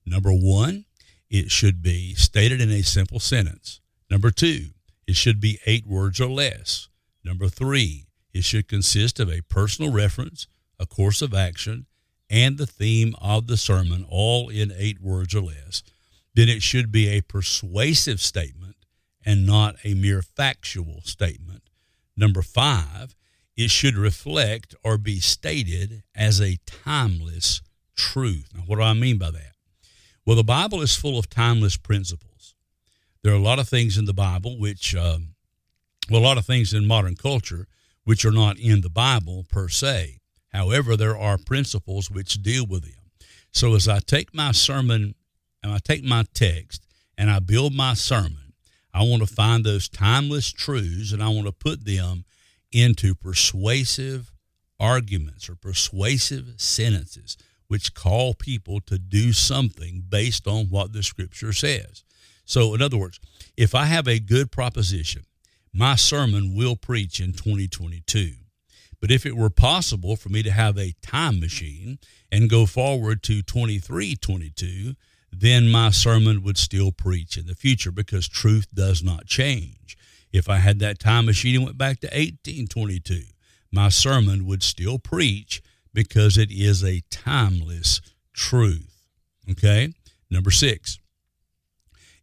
number 0.05 0.33
one, 0.33 0.85
it 1.31 1.51
should 1.51 1.83
be 1.83 2.15
stated 2.15 2.61
in 2.61 2.71
a 2.71 2.83
simple 2.83 3.21
sentence. 3.21 3.81
Number 4.11 4.31
two, 4.31 4.71
it 5.07 5.17
should 5.17 5.41
be 5.41 5.59
eight 5.67 5.87
words 5.87 6.21
or 6.21 6.29
less. 6.29 6.89
Number 7.27 7.49
three, 7.49 8.07
it 8.33 8.45
should 8.45 8.69
consist 8.69 9.19
of 9.19 9.29
a 9.29 9.43
personal 9.43 9.93
reference, 9.93 10.47
a 10.79 10.87
course 10.87 11.23
of 11.23 11.35
action, 11.35 11.87
and 12.31 12.57
the 12.57 12.69
theme 12.69 13.17
of 13.21 13.49
the 13.49 13.57
sermon, 13.57 14.07
all 14.09 14.49
in 14.49 14.73
eight 14.77 15.01
words 15.01 15.35
or 15.35 15.41
less. 15.41 15.83
Then 16.35 16.49
it 16.49 16.63
should 16.63 16.93
be 16.93 17.09
a 17.09 17.23
persuasive 17.23 18.21
statement 18.21 18.77
and 19.25 19.45
not 19.45 19.75
a 19.83 19.95
mere 19.95 20.23
factual 20.23 21.01
statement. 21.03 21.65
Number 22.17 22.43
five, 22.43 23.17
it 23.57 23.71
should 23.71 23.97
reflect 23.97 24.77
or 24.85 24.97
be 24.97 25.19
stated 25.19 26.05
as 26.15 26.41
a 26.41 26.59
timeless 26.65 27.61
truth. 27.97 28.51
Now, 28.55 28.63
what 28.67 28.77
do 28.77 28.83
I 28.83 28.93
mean 28.93 29.19
by 29.19 29.33
that? 29.33 29.53
Well, 30.25 30.37
the 30.37 30.45
Bible 30.45 30.81
is 30.81 30.95
full 30.95 31.19
of 31.19 31.29
timeless 31.29 31.77
principles. 31.77 32.55
There 33.23 33.33
are 33.33 33.37
a 33.37 33.43
lot 33.43 33.59
of 33.59 33.69
things 33.69 33.99
in 33.99 34.05
the 34.05 34.15
Bible 34.15 34.59
which, 34.59 34.95
um, 34.95 35.36
well, 36.11 36.21
a 36.21 36.25
lot 36.25 36.39
of 36.39 36.47
things 36.47 36.73
in 36.73 36.87
modern 36.87 37.17
culture 37.17 37.67
which 38.05 38.25
are 38.25 38.33
not 38.33 38.59
in 38.59 38.83
the 38.83 38.91
Bible 38.91 39.45
per 39.51 39.69
se. 39.69 40.21
However, 40.53 40.97
there 40.97 41.19
are 41.19 41.39
principles 41.39 42.11
which 42.11 42.43
deal 42.43 42.65
with 42.67 42.83
them. 42.83 43.11
So 43.51 43.75
as 43.75 43.89
I 43.89 43.99
take 43.99 44.35
my 44.35 44.53
sermon 44.53 45.15
and 45.63 45.73
I 45.73 45.79
take 45.79 46.05
my 46.05 46.25
text 46.33 46.87
and 47.19 47.31
I 47.31 47.41
build 47.41 47.75
my 47.75 47.95
sermon, 47.95 48.53
I 48.95 49.03
want 49.03 49.27
to 49.27 49.35
find 49.35 49.65
those 49.65 49.89
timeless 49.89 50.53
truths 50.53 51.13
and 51.13 51.23
I 51.23 51.29
want 51.29 51.47
to 51.47 51.53
put 51.53 51.85
them 51.85 52.25
into 52.71 53.15
persuasive 53.15 54.33
arguments 54.79 55.49
or 55.49 55.57
persuasive 55.57 56.55
sentences 56.59 57.37
which 57.69 57.95
call 57.95 58.33
people 58.35 58.81
to 58.83 58.99
do 58.99 59.33
something 59.33 60.05
based 60.09 60.47
on 60.47 60.67
what 60.67 60.93
the 60.93 61.03
scripture 61.03 61.53
says. 61.53 62.05
So, 62.45 62.75
in 62.75 62.83
other 62.83 62.97
words, 62.97 63.19
if 63.57 63.75
I 63.75 63.87
have 63.87 64.07
a 64.07 64.21
good 64.21 64.53
proposition, 64.53 65.25
my 65.77 65.95
sermon 65.95 66.55
will 66.55 66.75
preach 66.75 67.21
in 67.21 67.33
2022. 67.33 68.33
But 68.99 69.11
if 69.11 69.27
it 69.27 69.37
were 69.37 69.51
possible 69.51 70.17
for 70.17 70.31
me 70.31 70.43
to 70.43 70.51
have 70.51 70.79
a 70.79 70.95
time 71.03 71.39
machine 71.39 71.99
and 72.33 72.49
go 72.49 72.65
forward 72.65 73.23
to 73.25 73.43
2322, 73.43 74.95
then 75.31 75.69
my 75.69 75.91
sermon 75.91 76.43
would 76.43 76.57
still 76.57 76.93
preach 76.93 77.37
in 77.37 77.47
the 77.47 77.55
future 77.55 77.93
because 77.93 78.27
truth 78.27 78.67
does 78.73 79.03
not 79.03 79.27
change. 79.27 79.99
If 80.33 80.49
I 80.49 80.57
had 80.57 80.79
that 80.79 80.99
time 80.99 81.27
machine 81.27 81.57
and 81.57 81.65
went 81.67 81.79
back 81.79 82.01
to 82.01 82.07
1822, 82.07 83.25
my 83.71 83.91
sermon 83.91 84.47
would 84.47 84.63
still 84.63 84.99
preach 84.99 85.63
because 85.93 86.39
it 86.39 86.51
is 86.51 86.83
a 86.83 87.03
timeless 87.11 88.01
truth. 88.33 89.03
Okay? 89.51 89.93
Number 90.31 90.51
six, 90.51 90.99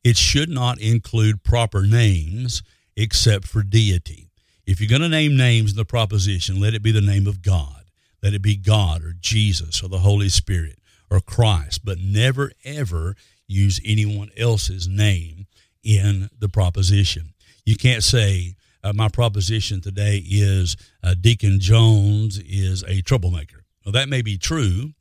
it 0.03 0.17
should 0.17 0.49
not 0.49 0.81
include 0.81 1.43
proper 1.43 1.83
names 1.83 2.63
except 2.95 3.47
for 3.47 3.63
deity. 3.63 4.29
If 4.65 4.79
you're 4.79 4.89
going 4.89 5.01
to 5.01 5.09
name 5.09 5.35
names 5.35 5.71
in 5.71 5.77
the 5.77 5.85
proposition, 5.85 6.59
let 6.59 6.73
it 6.73 6.83
be 6.83 6.91
the 6.91 7.01
name 7.01 7.27
of 7.27 7.41
God. 7.41 7.83
Let 8.21 8.33
it 8.33 8.41
be 8.41 8.55
God 8.55 9.03
or 9.03 9.13
Jesus 9.19 9.83
or 9.83 9.89
the 9.89 9.99
Holy 9.99 10.29
Spirit 10.29 10.79
or 11.11 11.19
Christ, 11.19 11.83
but 11.83 11.99
never 11.99 12.51
ever 12.63 13.15
use 13.47 13.81
anyone 13.85 14.31
else's 14.37 14.87
name 14.87 15.47
in 15.83 16.29
the 16.39 16.47
proposition. 16.47 17.33
You 17.65 17.75
can't 17.75 18.03
say, 18.03 18.55
uh, 18.83 18.93
my 18.93 19.09
proposition 19.09 19.81
today 19.81 20.23
is 20.25 20.75
uh, 21.03 21.15
Deacon 21.19 21.59
Jones 21.59 22.39
is 22.39 22.83
a 22.83 23.01
troublemaker. 23.01 23.63
Well, 23.85 23.93
that 23.93 24.09
may 24.09 24.21
be 24.21 24.37
true, 24.37 24.93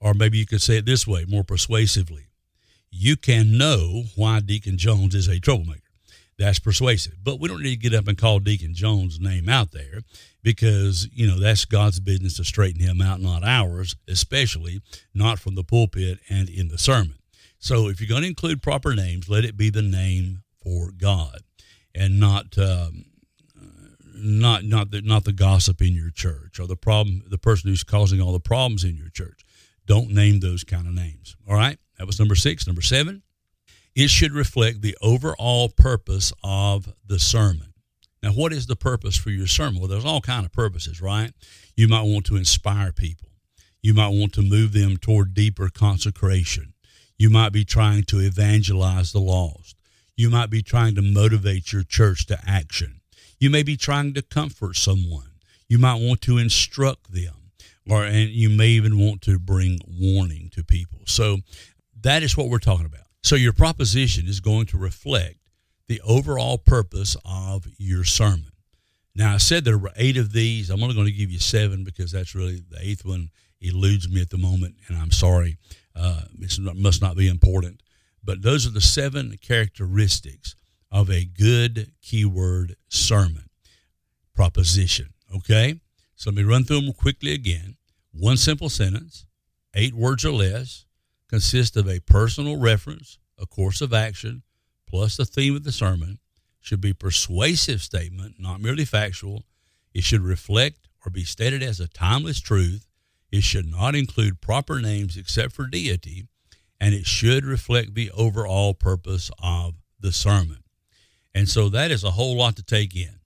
or 0.00 0.14
maybe 0.14 0.38
you 0.38 0.46
could 0.46 0.62
say 0.62 0.78
it 0.78 0.86
this 0.86 1.06
way 1.06 1.24
more 1.26 1.44
persuasively. 1.44 2.26
You 2.90 3.16
can 3.16 3.58
know 3.58 4.04
why 4.14 4.40
Deacon 4.40 4.78
Jones 4.78 5.14
is 5.14 5.28
a 5.28 5.40
troublemaker. 5.40 5.80
That's 6.38 6.58
persuasive. 6.58 7.14
But 7.22 7.40
we 7.40 7.48
don't 7.48 7.62
need 7.62 7.80
to 7.80 7.88
get 7.90 7.94
up 7.94 8.08
and 8.08 8.18
call 8.18 8.40
Deacon 8.40 8.74
Jones' 8.74 9.18
name 9.18 9.48
out 9.48 9.72
there 9.72 10.02
because, 10.42 11.08
you 11.12 11.26
know, 11.26 11.40
that's 11.40 11.64
God's 11.64 11.98
business 11.98 12.36
to 12.36 12.44
straighten 12.44 12.80
him 12.80 13.00
out, 13.00 13.20
not 13.20 13.42
ours, 13.42 13.96
especially 14.06 14.80
not 15.14 15.38
from 15.38 15.54
the 15.54 15.64
pulpit 15.64 16.18
and 16.28 16.48
in 16.50 16.68
the 16.68 16.78
sermon. 16.78 17.16
So 17.58 17.88
if 17.88 18.00
you're 18.00 18.08
going 18.08 18.22
to 18.22 18.28
include 18.28 18.62
proper 18.62 18.94
names, 18.94 19.28
let 19.28 19.44
it 19.44 19.56
be 19.56 19.70
the 19.70 19.82
name 19.82 20.42
for 20.62 20.90
God 20.90 21.40
and 21.94 22.20
not 22.20 22.58
um, 22.58 23.06
not 24.14 24.64
not 24.64 24.90
the 24.90 25.02
not 25.02 25.24
the 25.24 25.32
gossip 25.32 25.80
in 25.80 25.94
your 25.94 26.10
church 26.10 26.60
or 26.60 26.66
the 26.66 26.76
problem 26.76 27.22
the 27.28 27.38
person 27.38 27.70
who's 27.70 27.84
causing 27.84 28.20
all 28.20 28.32
the 28.32 28.40
problems 28.40 28.84
in 28.84 28.96
your 28.96 29.08
church. 29.08 29.44
Don't 29.86 30.10
name 30.10 30.40
those 30.40 30.64
kind 30.64 30.86
of 30.86 30.94
names. 30.94 31.36
All 31.48 31.54
right, 31.54 31.78
that 31.98 32.06
was 32.06 32.18
number 32.18 32.34
six. 32.34 32.66
Number 32.66 32.82
seven, 32.82 33.22
it 33.96 34.10
should 34.10 34.32
reflect 34.32 34.82
the 34.82 34.96
overall 35.02 35.70
purpose 35.70 36.32
of 36.44 36.92
the 37.06 37.18
sermon. 37.18 37.72
Now, 38.22 38.32
what 38.32 38.52
is 38.52 38.66
the 38.66 38.76
purpose 38.76 39.16
for 39.16 39.30
your 39.30 39.46
sermon? 39.46 39.80
Well, 39.80 39.88
there's 39.88 40.04
all 40.04 40.20
kind 40.20 40.44
of 40.44 40.52
purposes, 40.52 41.00
right? 41.00 41.32
You 41.76 41.88
might 41.88 42.02
want 42.02 42.26
to 42.26 42.36
inspire 42.36 42.92
people. 42.92 43.30
You 43.82 43.94
might 43.94 44.08
want 44.08 44.34
to 44.34 44.42
move 44.42 44.72
them 44.72 44.98
toward 44.98 45.32
deeper 45.32 45.70
consecration. 45.70 46.74
You 47.16 47.30
might 47.30 47.52
be 47.52 47.64
trying 47.64 48.02
to 48.04 48.20
evangelize 48.20 49.12
the 49.12 49.20
lost. 49.20 49.76
You 50.14 50.28
might 50.28 50.50
be 50.50 50.62
trying 50.62 50.94
to 50.96 51.02
motivate 51.02 51.72
your 51.72 51.82
church 51.82 52.26
to 52.26 52.38
action. 52.46 53.00
You 53.38 53.48
may 53.48 53.62
be 53.62 53.76
trying 53.76 54.12
to 54.14 54.22
comfort 54.22 54.76
someone. 54.76 55.30
You 55.68 55.78
might 55.78 56.00
want 56.02 56.20
to 56.22 56.38
instruct 56.38 57.12
them, 57.12 57.52
or 57.88 58.04
and 58.04 58.28
you 58.30 58.50
may 58.50 58.68
even 58.68 58.98
want 58.98 59.22
to 59.22 59.38
bring 59.38 59.78
warning 59.86 60.50
to 60.54 60.64
people. 60.64 61.00
So 61.06 61.38
that 62.02 62.22
is 62.22 62.36
what 62.36 62.48
we're 62.48 62.58
talking 62.58 62.86
about. 62.86 63.05
So 63.26 63.34
your 63.34 63.52
proposition 63.52 64.28
is 64.28 64.38
going 64.38 64.66
to 64.66 64.78
reflect 64.78 65.38
the 65.88 66.00
overall 66.02 66.58
purpose 66.58 67.16
of 67.24 67.66
your 67.76 68.04
sermon. 68.04 68.52
Now 69.16 69.34
I 69.34 69.38
said 69.38 69.64
there 69.64 69.76
were 69.76 69.90
eight 69.96 70.16
of 70.16 70.32
these. 70.32 70.70
I'm 70.70 70.80
only 70.80 70.94
going 70.94 71.08
to 71.08 71.12
give 71.12 71.32
you 71.32 71.40
seven 71.40 71.82
because 71.82 72.12
that's 72.12 72.36
really 72.36 72.62
the 72.70 72.78
eighth 72.80 73.04
one 73.04 73.30
eludes 73.60 74.08
me 74.08 74.20
at 74.20 74.30
the 74.30 74.38
moment, 74.38 74.76
and 74.86 74.96
I'm 74.96 75.10
sorry. 75.10 75.56
Uh, 75.96 76.20
it 76.40 76.76
must 76.76 77.02
not 77.02 77.16
be 77.16 77.26
important. 77.26 77.82
But 78.22 78.42
those 78.42 78.64
are 78.64 78.70
the 78.70 78.80
seven 78.80 79.36
characteristics 79.42 80.54
of 80.92 81.10
a 81.10 81.24
good 81.24 81.90
keyword 82.02 82.76
sermon 82.88 83.50
proposition. 84.36 85.14
Okay? 85.34 85.80
So 86.14 86.30
let 86.30 86.36
me 86.36 86.44
run 86.44 86.62
through 86.62 86.82
them 86.82 86.92
quickly 86.92 87.32
again. 87.32 87.76
One 88.12 88.36
simple 88.36 88.68
sentence, 88.68 89.26
eight 89.74 89.94
words 89.94 90.24
or 90.24 90.30
less, 90.30 90.85
consists 91.28 91.76
of 91.76 91.88
a 91.88 92.00
personal 92.00 92.58
reference, 92.58 93.18
a 93.38 93.46
course 93.46 93.80
of 93.80 93.92
action, 93.92 94.42
plus 94.88 95.16
the 95.16 95.24
theme 95.24 95.56
of 95.56 95.64
the 95.64 95.72
sermon, 95.72 96.18
should 96.60 96.80
be 96.80 96.92
persuasive 96.92 97.82
statement, 97.82 98.36
not 98.38 98.60
merely 98.60 98.84
factual. 98.84 99.44
It 99.94 100.04
should 100.04 100.22
reflect 100.22 100.88
or 101.04 101.10
be 101.10 101.24
stated 101.24 101.62
as 101.62 101.80
a 101.80 101.88
timeless 101.88 102.40
truth. 102.40 102.88
It 103.30 103.42
should 103.42 103.70
not 103.70 103.94
include 103.94 104.40
proper 104.40 104.80
names 104.80 105.16
except 105.16 105.52
for 105.52 105.66
deity, 105.66 106.26
and 106.80 106.94
it 106.94 107.06
should 107.06 107.44
reflect 107.44 107.94
the 107.94 108.10
overall 108.12 108.74
purpose 108.74 109.30
of 109.42 109.74
the 110.00 110.12
sermon. 110.12 110.58
And 111.34 111.48
so 111.48 111.68
that 111.68 111.90
is 111.90 112.02
a 112.02 112.12
whole 112.12 112.36
lot 112.36 112.56
to 112.56 112.62
take 112.62 112.96
in. 112.96 113.20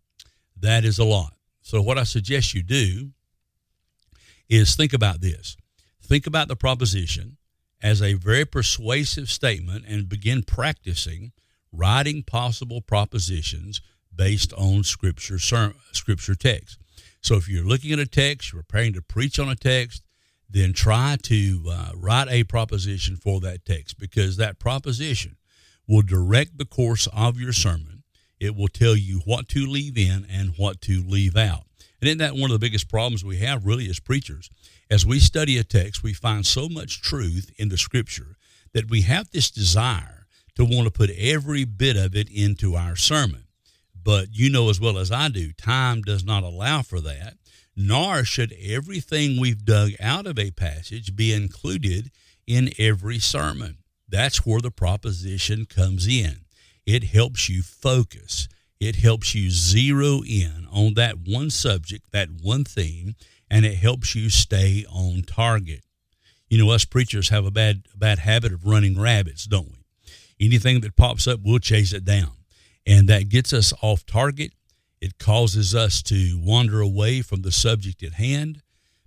That 0.59 0.85
is 0.85 0.99
a 0.99 1.05
lot. 1.05 1.35
So, 1.63 1.81
what 1.81 1.99
I 1.99 2.05
suggest 2.05 2.55
you 2.55 2.63
do 2.63 3.11
is 4.49 4.75
think 4.75 4.93
about 4.93 5.21
this. 5.21 5.57
Think 6.03 6.27
about 6.27 6.49
the 6.49 6.57
proposition 6.57 7.37
as 7.83 8.03
a 8.03 8.15
very 8.15 8.45
persuasive 8.45 9.31
statement 9.31 9.85
and 9.87 10.09
begin 10.09 10.43
practicing 10.43 11.33
writing 11.73 12.23
possible 12.23 12.81
propositions 12.81 13.81
based 14.15 14.53
on 14.55 14.83
scripture 14.83 15.39
scripture 15.39 16.35
text. 16.35 16.79
So 17.21 17.37
if 17.37 17.49
you're 17.49 17.65
looking 17.65 17.93
at 17.93 17.99
a 17.99 18.07
text, 18.07 18.53
you're 18.53 18.63
preparing 18.63 18.93
to 18.95 19.03
preach 19.03 19.39
on 19.39 19.49
a 19.49 19.57
text, 19.57 20.03
then 20.49 20.73
try 20.73 21.17
to 21.23 21.63
uh, 21.71 21.91
write 21.95 22.29
a 22.29 22.45
proposition 22.45 23.17
for 23.17 23.41
that 23.41 23.65
text 23.65 23.99
because 23.99 24.37
that 24.37 24.59
proposition 24.59 25.37
will 25.87 26.03
direct 26.03 26.59
the 26.59 26.65
course 26.65 27.07
of 27.13 27.39
your 27.39 27.53
sermon. 27.53 28.03
It 28.39 28.57
will 28.57 28.69
tell 28.69 28.97
you 28.97 29.21
what 29.25 29.49
to 29.49 29.67
leave 29.67 29.99
in 29.99 30.27
and 30.31 30.55
what 30.57 30.81
to 30.83 31.03
leave 31.03 31.37
out. 31.37 31.65
And 32.01 32.09
isn't 32.09 32.19
that 32.19 32.35
one 32.35 32.51
of 32.51 32.59
the 32.59 32.65
biggest 32.65 32.89
problems 32.89 33.25
we 33.25 33.37
have 33.39 33.67
really 33.67 33.89
as 33.89 34.01
preachers? 34.01 34.51
As 34.91 35.07
we 35.07 35.21
study 35.21 35.57
a 35.57 35.63
text, 35.63 36.03
we 36.03 36.13
find 36.13 36.45
so 36.45 36.69
much 36.69 37.01
truth 37.01 37.53
in 37.57 37.69
the 37.69 37.79
scripture 37.79 38.37
that 38.73 38.91
we 38.91 39.03
have 39.03 39.31
this 39.31 39.49
desire 39.49 40.27
to 40.57 40.65
want 40.65 40.87
to 40.87 40.91
put 40.91 41.11
every 41.17 41.65
bit 41.65 41.97
of 41.97 42.17
it 42.17 42.29
into 42.29 42.75
our 42.75 42.97
sermon. 42.97 43.45
But 43.95 44.29
you 44.33 44.51
know 44.51 44.69
as 44.69 44.81
well 44.81 44.99
as 44.99 45.13
I 45.13 45.29
do, 45.29 45.53
time 45.53 46.03
does 46.03 46.25
not 46.25 46.43
allow 46.43 46.83
for 46.83 47.01
that, 47.03 47.35
nor 47.77 48.25
should 48.25 48.53
everything 48.61 49.41
we've 49.41 49.65
dug 49.65 49.93
out 50.01 50.27
of 50.27 50.41
a 50.41 50.51
passage 50.51 51.15
be 51.15 51.33
included 51.33 52.11
in 52.49 52.71
every 52.77 53.21
sermon. 53.21 53.79
That's 54.09 54.45
where 54.45 54.61
the 54.61 54.73
proposition 54.73 55.67
comes 55.67 56.09
in. 56.09 56.41
It 56.85 57.05
helps 57.05 57.49
you 57.49 57.63
focus. 57.63 58.49
It 58.81 58.97
helps 58.97 59.37
you 59.37 59.51
zero 59.51 60.23
in 60.27 60.67
on 60.73 60.95
that 60.95 61.19
one 61.19 61.51
subject, 61.51 62.11
that 62.11 62.29
one 62.43 62.65
theme, 62.65 63.15
and 63.51 63.65
it 63.65 63.77
helps 63.77 64.15
you 64.15 64.31
stay 64.31 64.85
on 64.91 65.23
target. 65.23 65.85
You 66.49 66.59
know, 66.59 66.71
us 66.71 66.85
preachers 66.85 67.29
have 67.29 67.47
a 67.47 67.51
bad 67.51 67.83
bad 67.95 68.21
habit 68.21 68.53
of 68.53 68.67
running 68.67 68.99
rabbits, 68.99 69.45
don't 69.45 69.71
we? 69.71 70.47
Anything 70.47 70.81
that 70.81 70.97
pops 70.97 71.27
up, 71.27 71.41
we'll 71.43 71.59
chase 71.59 71.93
it 71.93 72.05
down. 72.05 72.33
And 72.87 73.09
that 73.09 73.29
gets 73.29 73.53
us 73.53 73.75
off 73.83 74.07
target. 74.07 74.53
It 75.01 75.19
causes 75.19 75.75
us 75.75 76.03
to 76.05 76.41
wander 76.43 76.81
away 76.81 77.23
from 77.23 77.43
the 77.43 77.53
subject 77.53 78.03
at 78.03 78.15
hand. 78.15 78.63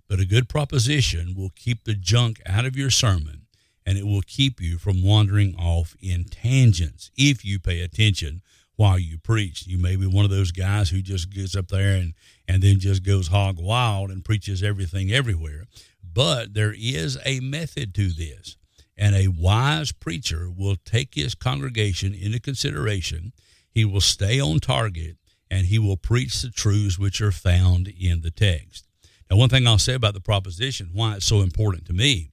But 0.08 0.20
a 0.20 0.26
good 0.26 0.48
proposition 0.48 1.34
will 1.36 1.50
keep 1.56 1.84
the 1.84 1.94
junk 1.94 2.40
out 2.46 2.64
of 2.64 2.76
your 2.76 2.90
sermon 2.90 3.44
and 3.86 3.98
it 3.98 4.06
will 4.06 4.22
keep 4.22 4.60
you 4.60 4.78
from 4.78 5.02
wandering 5.02 5.54
off 5.56 5.96
in 6.00 6.24
tangents 6.24 7.10
if 7.16 7.44
you 7.44 7.58
pay 7.58 7.80
attention 7.80 8.42
while 8.76 8.98
you 8.98 9.18
preach. 9.18 9.66
You 9.66 9.78
may 9.78 9.96
be 9.96 10.06
one 10.06 10.24
of 10.24 10.30
those 10.30 10.52
guys 10.52 10.90
who 10.90 11.02
just 11.02 11.30
gets 11.30 11.54
up 11.54 11.68
there 11.68 11.96
and, 11.96 12.14
and 12.48 12.62
then 12.62 12.80
just 12.80 13.04
goes 13.04 13.28
hog 13.28 13.56
wild 13.58 14.10
and 14.10 14.24
preaches 14.24 14.62
everything 14.62 15.12
everywhere. 15.12 15.64
But 16.02 16.54
there 16.54 16.74
is 16.76 17.18
a 17.24 17.40
method 17.40 17.94
to 17.94 18.08
this. 18.08 18.56
And 18.96 19.16
a 19.16 19.28
wise 19.28 19.90
preacher 19.90 20.48
will 20.56 20.76
take 20.84 21.14
his 21.14 21.34
congregation 21.34 22.14
into 22.14 22.38
consideration. 22.38 23.32
He 23.70 23.84
will 23.84 24.00
stay 24.00 24.38
on 24.40 24.60
target 24.60 25.16
and 25.50 25.66
he 25.66 25.78
will 25.78 25.96
preach 25.96 26.42
the 26.42 26.50
truths 26.50 26.98
which 26.98 27.20
are 27.20 27.32
found 27.32 27.88
in 27.88 28.20
the 28.20 28.30
text. 28.30 28.86
Now, 29.30 29.36
one 29.36 29.48
thing 29.48 29.66
I'll 29.66 29.78
say 29.78 29.94
about 29.94 30.14
the 30.14 30.20
proposition, 30.20 30.90
why 30.92 31.16
it's 31.16 31.26
so 31.26 31.40
important 31.40 31.86
to 31.86 31.92
me, 31.92 32.30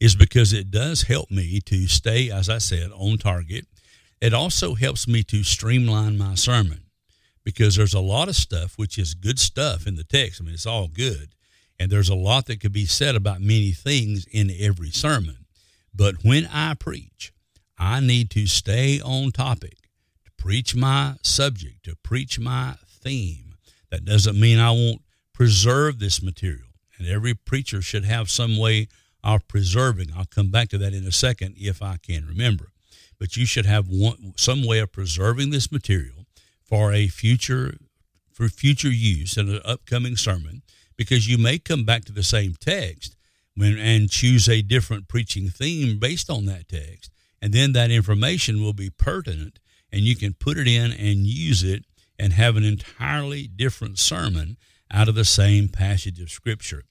is 0.00 0.16
because 0.16 0.52
it 0.52 0.70
does 0.70 1.02
help 1.02 1.30
me 1.30 1.60
to 1.60 1.86
stay, 1.86 2.30
as 2.30 2.48
I 2.48 2.58
said, 2.58 2.90
on 2.92 3.18
target. 3.18 3.66
It 4.22 4.32
also 4.32 4.76
helps 4.76 5.08
me 5.08 5.24
to 5.24 5.42
streamline 5.42 6.16
my 6.16 6.36
sermon 6.36 6.84
because 7.42 7.74
there's 7.74 7.92
a 7.92 7.98
lot 7.98 8.28
of 8.28 8.36
stuff 8.36 8.78
which 8.78 8.96
is 8.96 9.14
good 9.14 9.40
stuff 9.40 9.84
in 9.84 9.96
the 9.96 10.04
text. 10.04 10.40
I 10.40 10.44
mean, 10.44 10.54
it's 10.54 10.64
all 10.64 10.86
good. 10.86 11.34
And 11.76 11.90
there's 11.90 12.08
a 12.08 12.14
lot 12.14 12.46
that 12.46 12.60
could 12.60 12.72
be 12.72 12.86
said 12.86 13.16
about 13.16 13.40
many 13.40 13.72
things 13.72 14.24
in 14.30 14.52
every 14.60 14.90
sermon. 14.90 15.46
But 15.92 16.22
when 16.22 16.48
I 16.52 16.74
preach, 16.74 17.32
I 17.76 17.98
need 17.98 18.30
to 18.30 18.46
stay 18.46 19.00
on 19.00 19.32
topic, 19.32 19.78
to 20.24 20.30
preach 20.38 20.76
my 20.76 21.16
subject, 21.22 21.82
to 21.86 21.96
preach 21.96 22.38
my 22.38 22.76
theme. 22.86 23.56
That 23.90 24.04
doesn't 24.04 24.38
mean 24.38 24.60
I 24.60 24.70
won't 24.70 25.02
preserve 25.34 25.98
this 25.98 26.22
material. 26.22 26.68
And 26.96 27.08
every 27.08 27.34
preacher 27.34 27.82
should 27.82 28.04
have 28.04 28.30
some 28.30 28.56
way 28.56 28.86
of 29.24 29.48
preserving. 29.48 30.10
I'll 30.16 30.26
come 30.26 30.52
back 30.52 30.68
to 30.68 30.78
that 30.78 30.94
in 30.94 31.04
a 31.08 31.12
second 31.12 31.56
if 31.58 31.82
I 31.82 31.96
can 32.00 32.24
remember. 32.24 32.71
But 33.22 33.36
you 33.36 33.46
should 33.46 33.66
have 33.66 33.86
one, 33.88 34.34
some 34.36 34.66
way 34.66 34.80
of 34.80 34.90
preserving 34.90 35.50
this 35.50 35.70
material 35.70 36.26
for 36.64 36.92
a 36.92 37.06
future 37.06 37.76
for 38.32 38.48
future 38.48 38.90
use 38.90 39.36
in 39.36 39.48
an 39.48 39.60
upcoming 39.64 40.16
sermon 40.16 40.62
because 40.96 41.28
you 41.28 41.38
may 41.38 41.60
come 41.60 41.84
back 41.84 42.04
to 42.06 42.12
the 42.12 42.24
same 42.24 42.56
text 42.58 43.14
when, 43.54 43.78
and 43.78 44.10
choose 44.10 44.48
a 44.48 44.60
different 44.60 45.06
preaching 45.06 45.50
theme 45.50 46.00
based 46.00 46.30
on 46.30 46.46
that 46.46 46.66
text. 46.66 47.12
And 47.40 47.52
then 47.52 47.74
that 47.74 47.92
information 47.92 48.60
will 48.60 48.72
be 48.72 48.90
pertinent 48.90 49.60
and 49.92 50.00
you 50.00 50.16
can 50.16 50.34
put 50.34 50.58
it 50.58 50.66
in 50.66 50.90
and 50.90 51.24
use 51.24 51.62
it 51.62 51.84
and 52.18 52.32
have 52.32 52.56
an 52.56 52.64
entirely 52.64 53.46
different 53.46 54.00
sermon 54.00 54.56
out 54.90 55.08
of 55.08 55.14
the 55.14 55.24
same 55.24 55.68
passage 55.68 56.20
of 56.20 56.28
Scripture. 56.28 56.82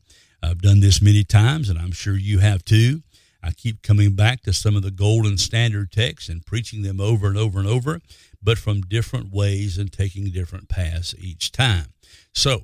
I've 0.41 0.61
done 0.61 0.79
this 0.79 1.01
many 1.01 1.25
times, 1.25 1.67
and 1.67 1.77
I'm 1.77 1.91
sure 1.91 2.15
you 2.15 2.39
have 2.39 2.63
too. 2.63 3.01
I 3.43 3.51
keep 3.51 3.81
coming 3.81 4.15
back 4.15 4.41
to 4.43 4.53
some 4.53 4.75
of 4.75 4.83
the 4.83 4.91
golden 4.91 5.37
standard 5.37 5.91
texts 5.91 6.29
and 6.29 6.45
preaching 6.45 6.83
them 6.83 6.99
over 6.99 7.27
and 7.27 7.37
over 7.37 7.59
and 7.59 7.67
over, 7.67 7.99
but 8.41 8.57
from 8.57 8.81
different 8.81 9.31
ways 9.31 9.77
and 9.77 9.91
taking 9.91 10.25
different 10.31 10.69
paths 10.69 11.15
each 11.17 11.51
time. 11.51 11.93
So, 12.33 12.63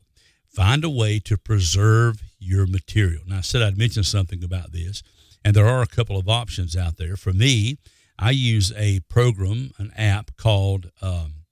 Find 0.57 0.83
a 0.83 0.89
way 0.89 1.19
to 1.19 1.37
preserve 1.37 2.23
your 2.39 2.65
material. 2.65 3.21
Now, 3.27 3.37
I 3.37 3.41
said 3.41 3.61
I'd 3.61 3.77
mention 3.77 4.03
something 4.03 4.43
about 4.43 4.71
this, 4.71 5.03
and 5.45 5.55
there 5.55 5.67
are 5.67 5.83
a 5.83 5.85
couple 5.85 6.17
of 6.17 6.27
options 6.27 6.75
out 6.75 6.97
there. 6.97 7.15
For 7.15 7.31
me, 7.31 7.77
I 8.17 8.31
use 8.31 8.73
a 8.75 9.01
program, 9.01 9.69
an 9.77 9.91
app 9.95 10.35
called 10.35 10.89
um, 10.99 11.43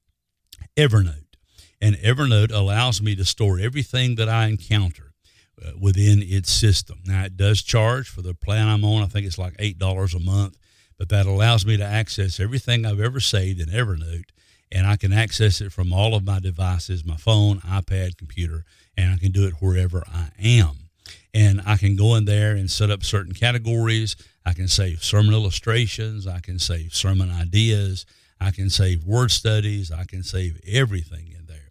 Evernote. 0.76 1.36
And 1.80 1.96
Evernote 1.98 2.52
allows 2.52 3.00
me 3.00 3.16
to 3.18 3.26
store 3.26 3.60
everything 3.60 4.16
that 4.16 4.28
I 4.28 4.48
encounter 4.48 5.05
Uh, 5.64 5.72
within 5.80 6.22
its 6.22 6.52
system. 6.52 7.00
Now, 7.06 7.24
it 7.24 7.38
does 7.38 7.62
charge 7.62 8.10
for 8.10 8.22
the 8.22 8.34
plan 8.34 8.68
I'm 8.68 8.84
on. 8.84 9.04
I 9.04 9.06
think 9.06 9.26
it's 9.26 9.38
like 9.38 9.56
$8 9.56 10.14
a 10.14 10.20
month, 10.20 10.58
but 10.98 11.08
that 11.10 11.26
allows 11.26 11.66
me 11.66 11.78
to 11.78 11.84
access 11.84 12.42
everything 12.42 12.86
I've 12.86 13.00
ever 13.00 13.22
saved 13.22 13.62
in 13.62 13.70
Evernote, 13.70 14.32
and 14.70 14.86
I 14.86 14.98
can 14.98 15.14
access 15.14 15.62
it 15.62 15.72
from 15.72 15.94
all 15.94 16.14
of 16.14 16.26
my 16.26 16.40
devices 16.40 17.06
my 17.06 17.16
phone, 17.16 17.62
iPad, 17.62 18.18
computer 18.18 18.66
and 18.98 19.12
I 19.12 19.18
can 19.18 19.32
do 19.32 19.46
it 19.46 19.56
wherever 19.60 20.04
I 20.12 20.30
am. 20.40 20.90
And 21.34 21.62
I 21.66 21.78
can 21.78 21.96
go 21.96 22.16
in 22.16 22.26
there 22.26 22.56
and 22.56 22.72
set 22.72 22.90
up 22.90 23.04
certain 23.04 23.34
categories. 23.34 24.16
I 24.46 24.54
can 24.54 24.68
save 24.68 25.04
sermon 25.04 25.34
illustrations. 25.34 26.28
I 26.28 26.40
can 26.40 26.60
save 26.60 26.94
sermon 26.94 27.30
ideas. 27.30 28.06
I 28.40 28.52
can 28.52 28.70
save 28.70 29.04
word 29.04 29.32
studies. 29.32 29.92
I 29.92 30.06
can 30.06 30.24
save 30.24 30.60
everything 30.68 31.34
in 31.38 31.46
there. 31.46 31.65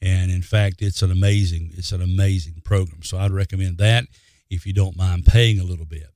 And 0.00 0.30
in 0.30 0.42
fact, 0.42 0.80
it's 0.80 1.02
an 1.02 1.10
amazing, 1.10 1.72
it's 1.76 1.92
an 1.92 2.02
amazing 2.02 2.62
program. 2.64 3.02
So 3.02 3.18
I'd 3.18 3.32
recommend 3.32 3.78
that 3.78 4.04
if 4.50 4.66
you 4.66 4.72
don't 4.72 4.96
mind 4.96 5.26
paying 5.26 5.58
a 5.58 5.64
little 5.64 5.84
bit. 5.84 6.08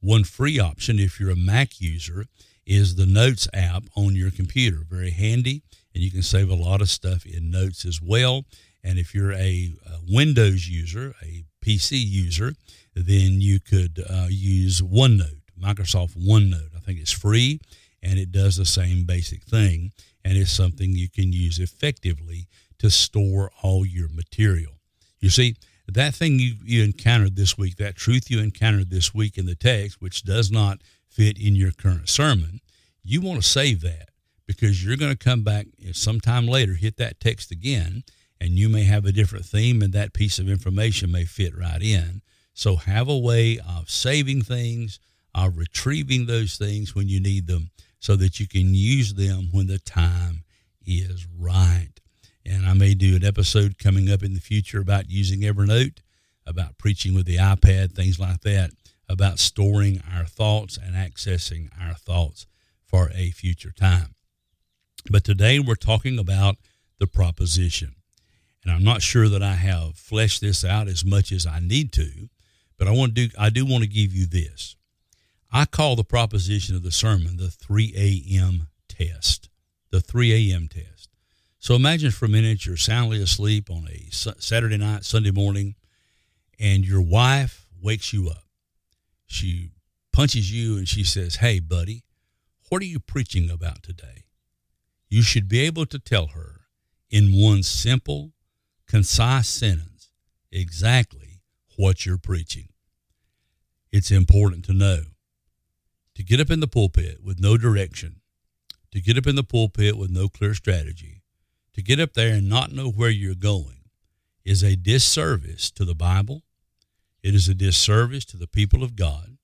One 0.00 0.24
free 0.24 0.58
option, 0.58 0.98
if 0.98 1.20
you're 1.20 1.30
a 1.30 1.36
Mac 1.36 1.80
user, 1.80 2.26
is 2.66 2.96
the 2.96 3.06
Notes 3.06 3.48
app 3.52 3.84
on 3.96 4.14
your 4.14 4.30
computer. 4.30 4.78
Very 4.88 5.10
handy, 5.10 5.62
and 5.94 6.02
you 6.02 6.10
can 6.10 6.22
save 6.22 6.50
a 6.50 6.54
lot 6.54 6.80
of 6.80 6.88
stuff 6.88 7.26
in 7.26 7.50
Notes 7.50 7.84
as 7.84 8.00
well. 8.00 8.44
And 8.82 8.98
if 8.98 9.14
you're 9.14 9.32
a, 9.32 9.72
Windows 10.08 10.68
user, 10.68 11.14
a 11.22 11.44
PC 11.64 11.92
user, 11.92 12.54
then 12.94 13.40
you 13.40 13.60
could 13.60 14.02
uh, 14.10 14.26
use 14.28 14.80
OneNote, 14.80 15.42
Microsoft 15.60 16.16
OneNote. 16.16 16.74
I 16.76 16.80
think 16.80 16.98
it's 16.98 17.12
free 17.12 17.60
and 18.02 18.18
it 18.18 18.32
does 18.32 18.56
the 18.56 18.64
same 18.64 19.04
basic 19.04 19.44
thing. 19.44 19.92
And 20.24 20.36
it's 20.36 20.50
something 20.50 20.92
you 20.92 21.08
can 21.08 21.32
use 21.32 21.58
effectively 21.58 22.46
to 22.80 22.90
store 22.90 23.50
all 23.62 23.86
your 23.86 24.08
material. 24.08 24.72
You 25.20 25.30
see, 25.30 25.56
that 25.86 26.14
thing 26.14 26.38
you, 26.38 26.54
you 26.64 26.82
encountered 26.82 27.36
this 27.36 27.56
week, 27.58 27.76
that 27.76 27.96
truth 27.96 28.30
you 28.30 28.40
encountered 28.40 28.90
this 28.90 29.14
week 29.14 29.38
in 29.38 29.46
the 29.46 29.54
text, 29.54 30.00
which 30.00 30.22
does 30.22 30.50
not 30.50 30.80
fit 31.08 31.38
in 31.38 31.54
your 31.54 31.72
current 31.72 32.08
sermon, 32.08 32.60
you 33.02 33.20
want 33.20 33.42
to 33.42 33.48
save 33.48 33.80
that 33.82 34.08
because 34.46 34.84
you're 34.84 34.96
going 34.96 35.12
to 35.12 35.24
come 35.24 35.42
back 35.42 35.66
sometime 35.92 36.46
later, 36.46 36.74
hit 36.74 36.96
that 36.96 37.20
text 37.20 37.50
again, 37.50 38.02
and 38.40 38.58
you 38.58 38.68
may 38.68 38.84
have 38.84 39.04
a 39.04 39.12
different 39.12 39.44
theme 39.44 39.82
and 39.82 39.92
that 39.92 40.12
piece 40.14 40.38
of 40.38 40.48
information 40.48 41.12
may 41.12 41.24
fit 41.24 41.56
right 41.56 41.82
in. 41.82 42.22
So 42.54 42.76
have 42.76 43.08
a 43.08 43.18
way 43.18 43.58
of 43.58 43.90
saving 43.90 44.42
things, 44.42 44.98
of 45.34 45.56
retrieving 45.56 46.26
those 46.26 46.56
things 46.56 46.94
when 46.94 47.08
you 47.08 47.20
need 47.20 47.46
them 47.46 47.70
so 47.98 48.16
that 48.16 48.40
you 48.40 48.48
can 48.48 48.74
use 48.74 49.14
them 49.14 49.48
when 49.52 49.66
the 49.66 49.78
time 49.78 50.44
is 50.86 51.26
right. 51.38 51.92
And 52.50 52.66
I 52.66 52.74
may 52.74 52.94
do 52.94 53.14
an 53.14 53.24
episode 53.24 53.78
coming 53.78 54.10
up 54.10 54.24
in 54.24 54.34
the 54.34 54.40
future 54.40 54.80
about 54.80 55.08
using 55.08 55.42
Evernote, 55.42 55.98
about 56.44 56.78
preaching 56.78 57.14
with 57.14 57.24
the 57.24 57.36
iPad, 57.36 57.92
things 57.92 58.18
like 58.18 58.40
that, 58.40 58.72
about 59.08 59.38
storing 59.38 60.02
our 60.12 60.24
thoughts 60.24 60.76
and 60.76 60.96
accessing 60.96 61.68
our 61.80 61.94
thoughts 61.94 62.46
for 62.84 63.12
a 63.14 63.30
future 63.30 63.70
time. 63.70 64.16
But 65.08 65.22
today 65.22 65.60
we're 65.60 65.76
talking 65.76 66.18
about 66.18 66.56
the 66.98 67.06
proposition. 67.06 67.94
And 68.64 68.72
I'm 68.72 68.82
not 68.82 69.00
sure 69.00 69.28
that 69.28 69.44
I 69.44 69.54
have 69.54 69.96
fleshed 69.96 70.40
this 70.40 70.64
out 70.64 70.88
as 70.88 71.04
much 71.04 71.30
as 71.30 71.46
I 71.46 71.60
need 71.60 71.92
to, 71.92 72.28
but 72.76 72.88
I 72.88 72.90
want 72.90 73.14
to 73.14 73.28
do 73.28 73.34
I 73.38 73.50
do 73.50 73.64
want 73.64 73.84
to 73.84 73.88
give 73.88 74.12
you 74.12 74.26
this. 74.26 74.74
I 75.52 75.66
call 75.66 75.94
the 75.94 76.04
proposition 76.04 76.74
of 76.74 76.82
the 76.82 76.92
sermon 76.92 77.36
the 77.36 77.48
3 77.50 77.94
a.m. 77.96 78.66
test. 78.88 79.48
The 79.90 80.00
3 80.00 80.52
a.m. 80.52 80.68
test. 80.68 80.99
So 81.60 81.74
imagine 81.74 82.10
for 82.10 82.24
a 82.24 82.28
minute 82.28 82.64
you're 82.64 82.78
soundly 82.78 83.22
asleep 83.22 83.68
on 83.68 83.86
a 83.86 84.08
Saturday 84.10 84.78
night, 84.78 85.04
Sunday 85.04 85.30
morning, 85.30 85.74
and 86.58 86.86
your 86.86 87.02
wife 87.02 87.66
wakes 87.82 88.14
you 88.14 88.30
up. 88.30 88.44
She 89.26 89.68
punches 90.10 90.50
you 90.50 90.78
and 90.78 90.88
she 90.88 91.04
says, 91.04 91.36
Hey, 91.36 91.60
buddy, 91.60 92.04
what 92.70 92.80
are 92.80 92.86
you 92.86 92.98
preaching 92.98 93.50
about 93.50 93.82
today? 93.82 94.24
You 95.10 95.20
should 95.20 95.48
be 95.48 95.60
able 95.60 95.84
to 95.84 95.98
tell 95.98 96.28
her 96.28 96.62
in 97.10 97.38
one 97.38 97.62
simple, 97.62 98.32
concise 98.88 99.48
sentence 99.48 100.08
exactly 100.50 101.42
what 101.76 102.06
you're 102.06 102.16
preaching. 102.16 102.68
It's 103.92 104.10
important 104.10 104.64
to 104.64 104.72
know 104.72 105.02
to 106.14 106.22
get 106.22 106.40
up 106.40 106.50
in 106.50 106.60
the 106.60 106.66
pulpit 106.66 107.22
with 107.22 107.38
no 107.38 107.58
direction, 107.58 108.22
to 108.92 109.00
get 109.00 109.18
up 109.18 109.26
in 109.26 109.36
the 109.36 109.44
pulpit 109.44 109.98
with 109.98 110.10
no 110.10 110.28
clear 110.28 110.54
strategy, 110.54 111.19
to 111.80 111.86
get 111.86 111.98
up 111.98 112.12
there 112.12 112.34
and 112.34 112.46
not 112.46 112.72
know 112.72 112.90
where 112.90 113.08
you're 113.08 113.34
going 113.34 113.78
is 114.44 114.62
a 114.62 114.76
disservice 114.76 115.70
to 115.70 115.84
the 115.84 115.94
Bible. 115.94 116.42
It 117.22 117.34
is 117.34 117.48
a 117.48 117.54
disservice 117.54 118.26
to 118.26 118.36
the 118.36 118.46
people 118.46 118.82
of 118.82 118.96
God, 118.96 119.38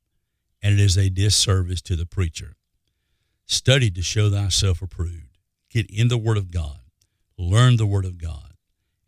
and 0.63 0.75
it 0.75 0.81
is 0.81 0.99
a 0.99 1.09
disservice 1.09 1.81
to 1.83 1.97
the 1.97 2.05
preacher. 2.05 2.57
Study 3.47 3.91
to 3.91 4.03
show 4.03 4.31
thyself 4.31 4.83
approved 4.83 5.39
get 5.71 5.91
in 5.91 6.09
the 6.09 6.19
Word 6.19 6.37
of 6.37 6.51
God, 6.51 6.81
learn 7.39 7.77
the 7.77 7.87
Word 7.87 8.05
of 8.05 8.21
God, 8.21 8.53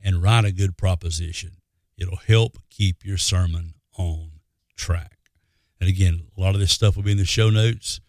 and 0.02 0.22
write 0.22 0.44
a 0.44 0.52
good 0.52 0.76
proposition. 0.76 1.58
It'll 1.96 2.16
help 2.16 2.58
keep 2.70 3.04
your 3.04 3.18
sermon 3.18 3.74
on 3.96 4.40
track. 4.76 5.18
And 5.80 5.88
again, 5.88 6.22
a 6.36 6.40
lot 6.40 6.54
of 6.54 6.60
this 6.60 6.72
stuff 6.72 6.96
will 6.96 7.04
be 7.04 7.12
in 7.12 7.18
the 7.18 7.24
show 7.24 7.50
notes. 7.50 8.00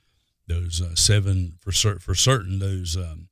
Those 0.47 0.81
uh, 0.81 0.95
seven 0.95 1.57
for 1.59 1.71
cert- 1.71 2.01
for 2.01 2.15
certain 2.15 2.59
those 2.59 2.97
um, 2.97 3.28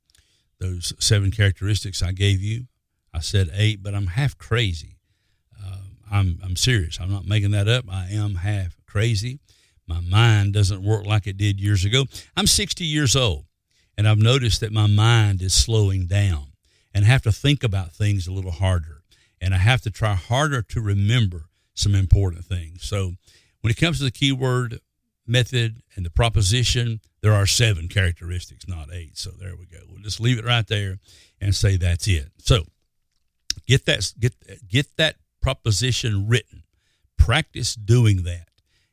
those 0.60 0.94
seven 1.00 1.32
characteristics 1.32 2.02
I 2.02 2.12
gave 2.12 2.42
you. 2.42 2.68
I 3.14 3.20
said 3.20 3.50
eight, 3.54 3.82
but 3.82 3.96
I'm 3.96 4.08
half 4.08 4.38
crazy. 4.38 4.98
Uh, 5.64 5.78
I'm 6.12 6.40
I'm 6.44 6.56
serious. 6.56 7.00
I'm 7.00 7.12
not 7.12 7.28
making 7.28 7.52
that 7.52 7.68
up. 7.68 7.86
I 7.90 8.08
am 8.12 8.36
half 8.36 8.78
crazy. 8.86 9.40
My 9.88 10.02
mind 10.02 10.54
doesn't 10.54 10.84
work 10.84 11.06
like 11.06 11.28
it 11.28 11.38
did 11.38 11.60
years 11.60 11.86
ago. 11.86 12.06
I'm 12.36 12.48
60 12.48 12.84
years 12.84 13.16
old. 13.16 13.46
And 13.98 14.08
I've 14.08 14.20
noticed 14.20 14.60
that 14.62 14.72
my 14.72 14.86
mind 14.86 15.42
is 15.42 15.54
slowing 15.54 16.06
down 16.06 16.48
and 16.94 17.06
I 17.06 17.08
have 17.08 17.24
to 17.24 17.32
think 17.32 17.64
about 17.64 17.94
things 17.94 18.28
a 18.28 18.32
little 18.32 18.52
harder. 18.52 19.02
And 19.42 19.54
I 19.54 19.58
have 19.58 19.82
to 19.82 19.92
try 19.92 20.14
harder 20.14 20.62
to 20.64 20.82
remember 20.82 21.46
some 21.74 21.96
important 21.96 22.46
things. 22.46 22.84
So 22.84 23.14
when 23.62 23.72
it 23.72 23.78
comes 23.78 24.00
to 24.00 24.04
the 24.04 24.12
keyword 24.12 24.80
method 25.28 25.82
and 25.96 26.06
the 26.06 26.10
proposition, 26.10 27.02
there 27.22 27.34
are 27.34 27.46
seven 27.46 27.88
characteristics, 27.88 28.68
not 28.68 28.90
eight. 28.94 29.18
So 29.18 29.32
there 29.32 29.56
we 29.56 29.66
go. 29.66 29.80
We'll 29.90 30.02
just 30.02 30.20
leave 30.20 30.40
it 30.40 30.46
right 30.46 30.66
there 30.68 30.98
and 31.42 31.54
say 31.54 31.78
that's 31.78 32.08
it. 32.08 32.32
So 32.38 32.64
get 33.68 33.86
that 33.86 34.14
get 34.20 34.34
get 34.68 34.96
that 34.98 35.16
proposition 35.42 36.28
written. 36.28 36.64
Practice 37.18 37.76
doing 37.76 38.24
that. 38.24 38.48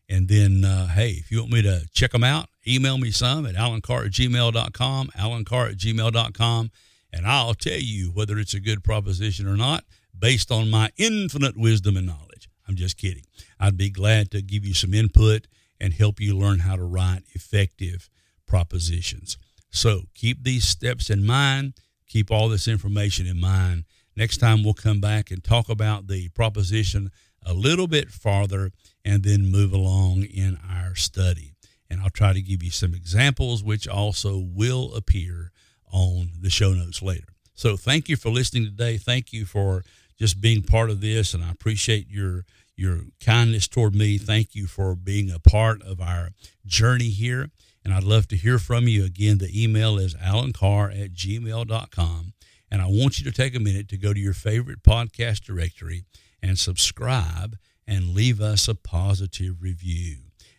And 0.09 0.29
then, 0.29 0.65
uh, 0.65 0.89
hey, 0.89 1.13
if 1.13 1.31
you 1.31 1.41
want 1.41 1.53
me 1.53 1.63
to 1.63 1.87
check 1.93 2.13
them 2.13 2.25
out, 2.25 2.49
email 2.67 2.99
me 2.99 3.11
some 3.11 3.47
at 3.47 3.55
alancarr 3.55 4.07
at 4.07 4.13
gmail.com, 4.13 5.11
gmail.com, 5.17 6.71
and 7.13 7.27
I'll 7.27 7.55
tell 7.55 7.79
you 7.79 8.11
whether 8.11 8.39
it's 8.39 8.55
a 8.55 8.61
good 8.61 8.85
proposition 8.85 9.47
or 9.47 9.57
not 9.57 9.85
based 10.17 10.51
on 10.51 10.71
my 10.71 10.91
infinite 10.97 11.57
wisdom 11.57 11.97
and 11.97 12.07
knowledge. 12.07 12.49
I'm 12.69 12.77
just 12.77 12.97
kidding. 12.97 13.25
I'd 13.59 13.77
be 13.77 13.91
glad 13.91 14.31
to 14.33 14.43
give 14.43 14.65
you 14.65 14.75
some 14.75 14.95
input 14.95 15.47
and 15.85 15.93
help 15.93 16.19
you 16.19 16.35
learn 16.35 16.61
how 16.61 16.77
to 16.77 16.83
write 16.83 17.25
effective 17.35 18.09
propositions. 18.47 19.37
So 19.71 20.05
keep 20.15 20.43
these 20.43 20.65
steps 20.65 21.11
in 21.11 21.27
mind, 21.27 21.75
keep 22.09 22.31
all 22.31 22.49
this 22.49 22.67
information 22.67 23.27
in 23.27 23.39
mind. 23.39 23.85
Next 24.17 24.39
time 24.39 24.65
we'll 24.65 24.73
come 24.73 24.99
back 24.99 25.31
and 25.31 25.45
talk 25.45 25.69
about 25.69 26.07
the 26.07 26.31
proposition 26.31 27.11
a 27.45 27.53
little 27.53 27.87
bit 27.87 28.11
farther 28.11 28.71
and 29.05 29.25
then 29.25 29.51
move 29.51 29.75
along 29.75 30.23
in 30.23 30.59
our 30.67 30.95
study. 30.95 31.53
And 31.91 32.01
I'll 32.01 32.09
try 32.09 32.33
to 32.33 32.41
give 32.41 32.63
you 32.63 32.71
some 32.71 32.95
examples, 32.95 33.63
which 33.63 33.87
also 33.87 34.39
will 34.39 34.95
appear 34.95 35.53
on 35.93 36.31
the 36.41 36.49
show 36.49 36.73
notes 36.73 37.03
later. 37.03 37.29
So 37.53 37.77
thank 37.77 38.09
you 38.09 38.17
for 38.17 38.31
listening 38.31 38.65
today. 38.65 38.97
Thank 38.97 39.35
you 39.35 39.45
for 39.45 39.85
just 40.19 40.41
being 40.41 40.63
part 40.63 40.91
of 40.91 41.01
this, 41.01 41.35
and 41.35 41.45
I 41.45 41.51
appreciate 41.51 42.09
your 42.09 42.45
your 42.77 43.03
kindness 43.21 43.69
toward 43.69 43.95
me. 43.95 44.19
Thank 44.19 44.55
you 44.55 44.67
for 44.67 44.97
being 44.97 45.31
a 45.31 45.39
part 45.39 45.81
of 45.83 46.01
our 46.01 46.31
journey 46.67 47.11
here. 47.11 47.51
And 47.85 47.93
I'd 47.93 48.03
love 48.03 48.27
to 48.29 48.37
hear 48.37 48.59
from 48.59 48.89
you. 48.89 49.05
Again, 49.05 49.39
the 49.39 49.63
email 49.63 49.99
is 49.99 50.15
alancarr 50.15 50.91
at 50.91 51.13
gmail.com. 51.13 52.33
And 52.71 52.83
I 52.83 52.87
want 52.87 53.21
you 53.21 53.25
to 53.31 53.33
take 53.33 53.55
a 53.55 53.61
minute 53.61 53.89
to 53.91 53.97
go 53.97 54.13
to 54.13 54.19
your 54.19 54.33
favorite 54.33 54.83
podcast 54.83 55.43
directory 55.43 56.05
and 56.43 56.59
subscribe 56.59 57.57
and 57.87 58.15
leave 58.15 58.41
us 58.41 58.67
a 58.67 58.75
positive 58.75 59.63
review. 59.63 60.17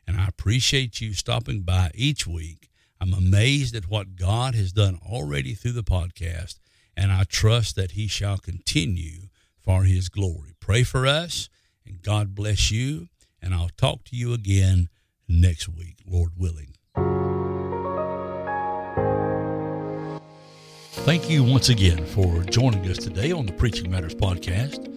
And 0.07 0.17
I 0.17 0.27
appreciate 0.27 1.01
you 1.01 1.13
stopping 1.13 1.61
by 1.61 1.91
each 1.95 2.27
week. 2.27 2.69
I'm 3.01 3.13
amazed 3.13 3.75
at 3.75 3.89
what 3.89 4.15
God 4.15 4.55
has 4.55 4.71
done 4.71 4.99
already 5.05 5.53
through 5.53 5.73
the 5.73 5.83
podcast, 5.83 6.59
and 6.95 7.11
I 7.11 7.23
trust 7.23 7.75
that 7.75 7.91
He 7.91 8.07
shall 8.07 8.37
continue 8.37 9.27
for 9.65 9.83
His 9.83 10.09
glory. 10.09 10.53
Pray 10.59 10.83
for 10.83 11.05
us, 11.05 11.49
and 11.85 12.01
God 12.01 12.35
bless 12.35 12.71
you. 12.71 13.07
And 13.41 13.53
I'll 13.53 13.69
talk 13.77 14.05
to 14.05 14.15
you 14.15 14.33
again 14.33 14.89
next 15.27 15.67
week, 15.67 15.97
Lord 16.07 16.31
willing. 16.37 16.75
Thank 21.03 21.29
you 21.29 21.43
once 21.43 21.69
again 21.69 22.05
for 22.05 22.41
joining 22.43 22.89
us 22.89 22.97
today 22.97 23.31
on 23.31 23.45
the 23.45 23.51
Preaching 23.51 23.91
Matters 23.91 24.15
podcast 24.15 24.95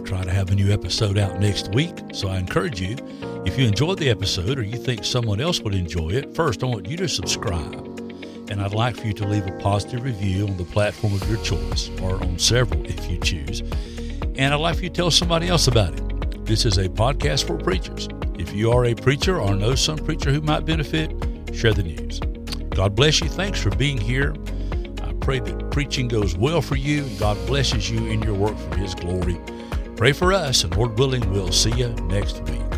We'll 0.00 0.06
try 0.06 0.24
to 0.24 0.30
have 0.30 0.50
a 0.50 0.54
new 0.54 0.72
episode 0.72 1.18
out 1.18 1.40
next 1.40 1.74
week. 1.74 1.94
So 2.12 2.28
I 2.28 2.38
encourage 2.38 2.80
you, 2.80 2.96
if 3.44 3.58
you 3.58 3.66
enjoyed 3.66 3.98
the 3.98 4.08
episode 4.08 4.58
or 4.58 4.62
you 4.62 4.78
think 4.78 5.04
someone 5.04 5.40
else 5.40 5.60
would 5.60 5.74
enjoy 5.74 6.10
it, 6.10 6.34
first 6.34 6.62
I 6.62 6.66
want 6.66 6.88
you 6.88 6.96
to 6.96 7.08
subscribe. 7.08 7.89
And 8.50 8.60
I'd 8.60 8.74
like 8.74 8.96
for 8.96 9.06
you 9.06 9.12
to 9.14 9.26
leave 9.26 9.46
a 9.46 9.52
positive 9.58 10.02
review 10.02 10.48
on 10.48 10.56
the 10.56 10.64
platform 10.64 11.14
of 11.14 11.26
your 11.30 11.40
choice 11.42 11.88
or 12.02 12.16
on 12.16 12.38
several 12.38 12.84
if 12.84 13.08
you 13.08 13.16
choose. 13.18 13.60
And 14.36 14.52
I'd 14.52 14.60
like 14.60 14.76
for 14.76 14.82
you 14.82 14.88
to 14.90 14.94
tell 14.94 15.10
somebody 15.10 15.48
else 15.48 15.68
about 15.68 15.94
it. 15.94 16.44
This 16.44 16.66
is 16.66 16.76
a 16.76 16.88
podcast 16.88 17.44
for 17.46 17.56
preachers. 17.56 18.08
If 18.38 18.52
you 18.52 18.72
are 18.72 18.86
a 18.86 18.94
preacher 18.94 19.40
or 19.40 19.54
know 19.54 19.76
some 19.76 19.98
preacher 19.98 20.32
who 20.32 20.40
might 20.40 20.64
benefit, 20.66 21.12
share 21.54 21.72
the 21.72 21.84
news. 21.84 22.18
God 22.70 22.96
bless 22.96 23.20
you. 23.20 23.28
Thanks 23.28 23.60
for 23.62 23.70
being 23.70 23.98
here. 23.98 24.34
I 25.02 25.12
pray 25.20 25.38
that 25.40 25.70
preaching 25.70 26.08
goes 26.08 26.36
well 26.36 26.60
for 26.60 26.76
you 26.76 27.04
and 27.04 27.18
God 27.18 27.36
blesses 27.46 27.88
you 27.88 28.04
in 28.06 28.20
your 28.22 28.34
work 28.34 28.58
for 28.58 28.76
His 28.76 28.94
glory. 28.94 29.38
Pray 29.96 30.12
for 30.12 30.32
us, 30.32 30.64
and 30.64 30.74
Lord 30.76 30.98
willing, 30.98 31.30
we'll 31.30 31.52
see 31.52 31.72
you 31.72 31.88
next 32.08 32.40
week. 32.48 32.69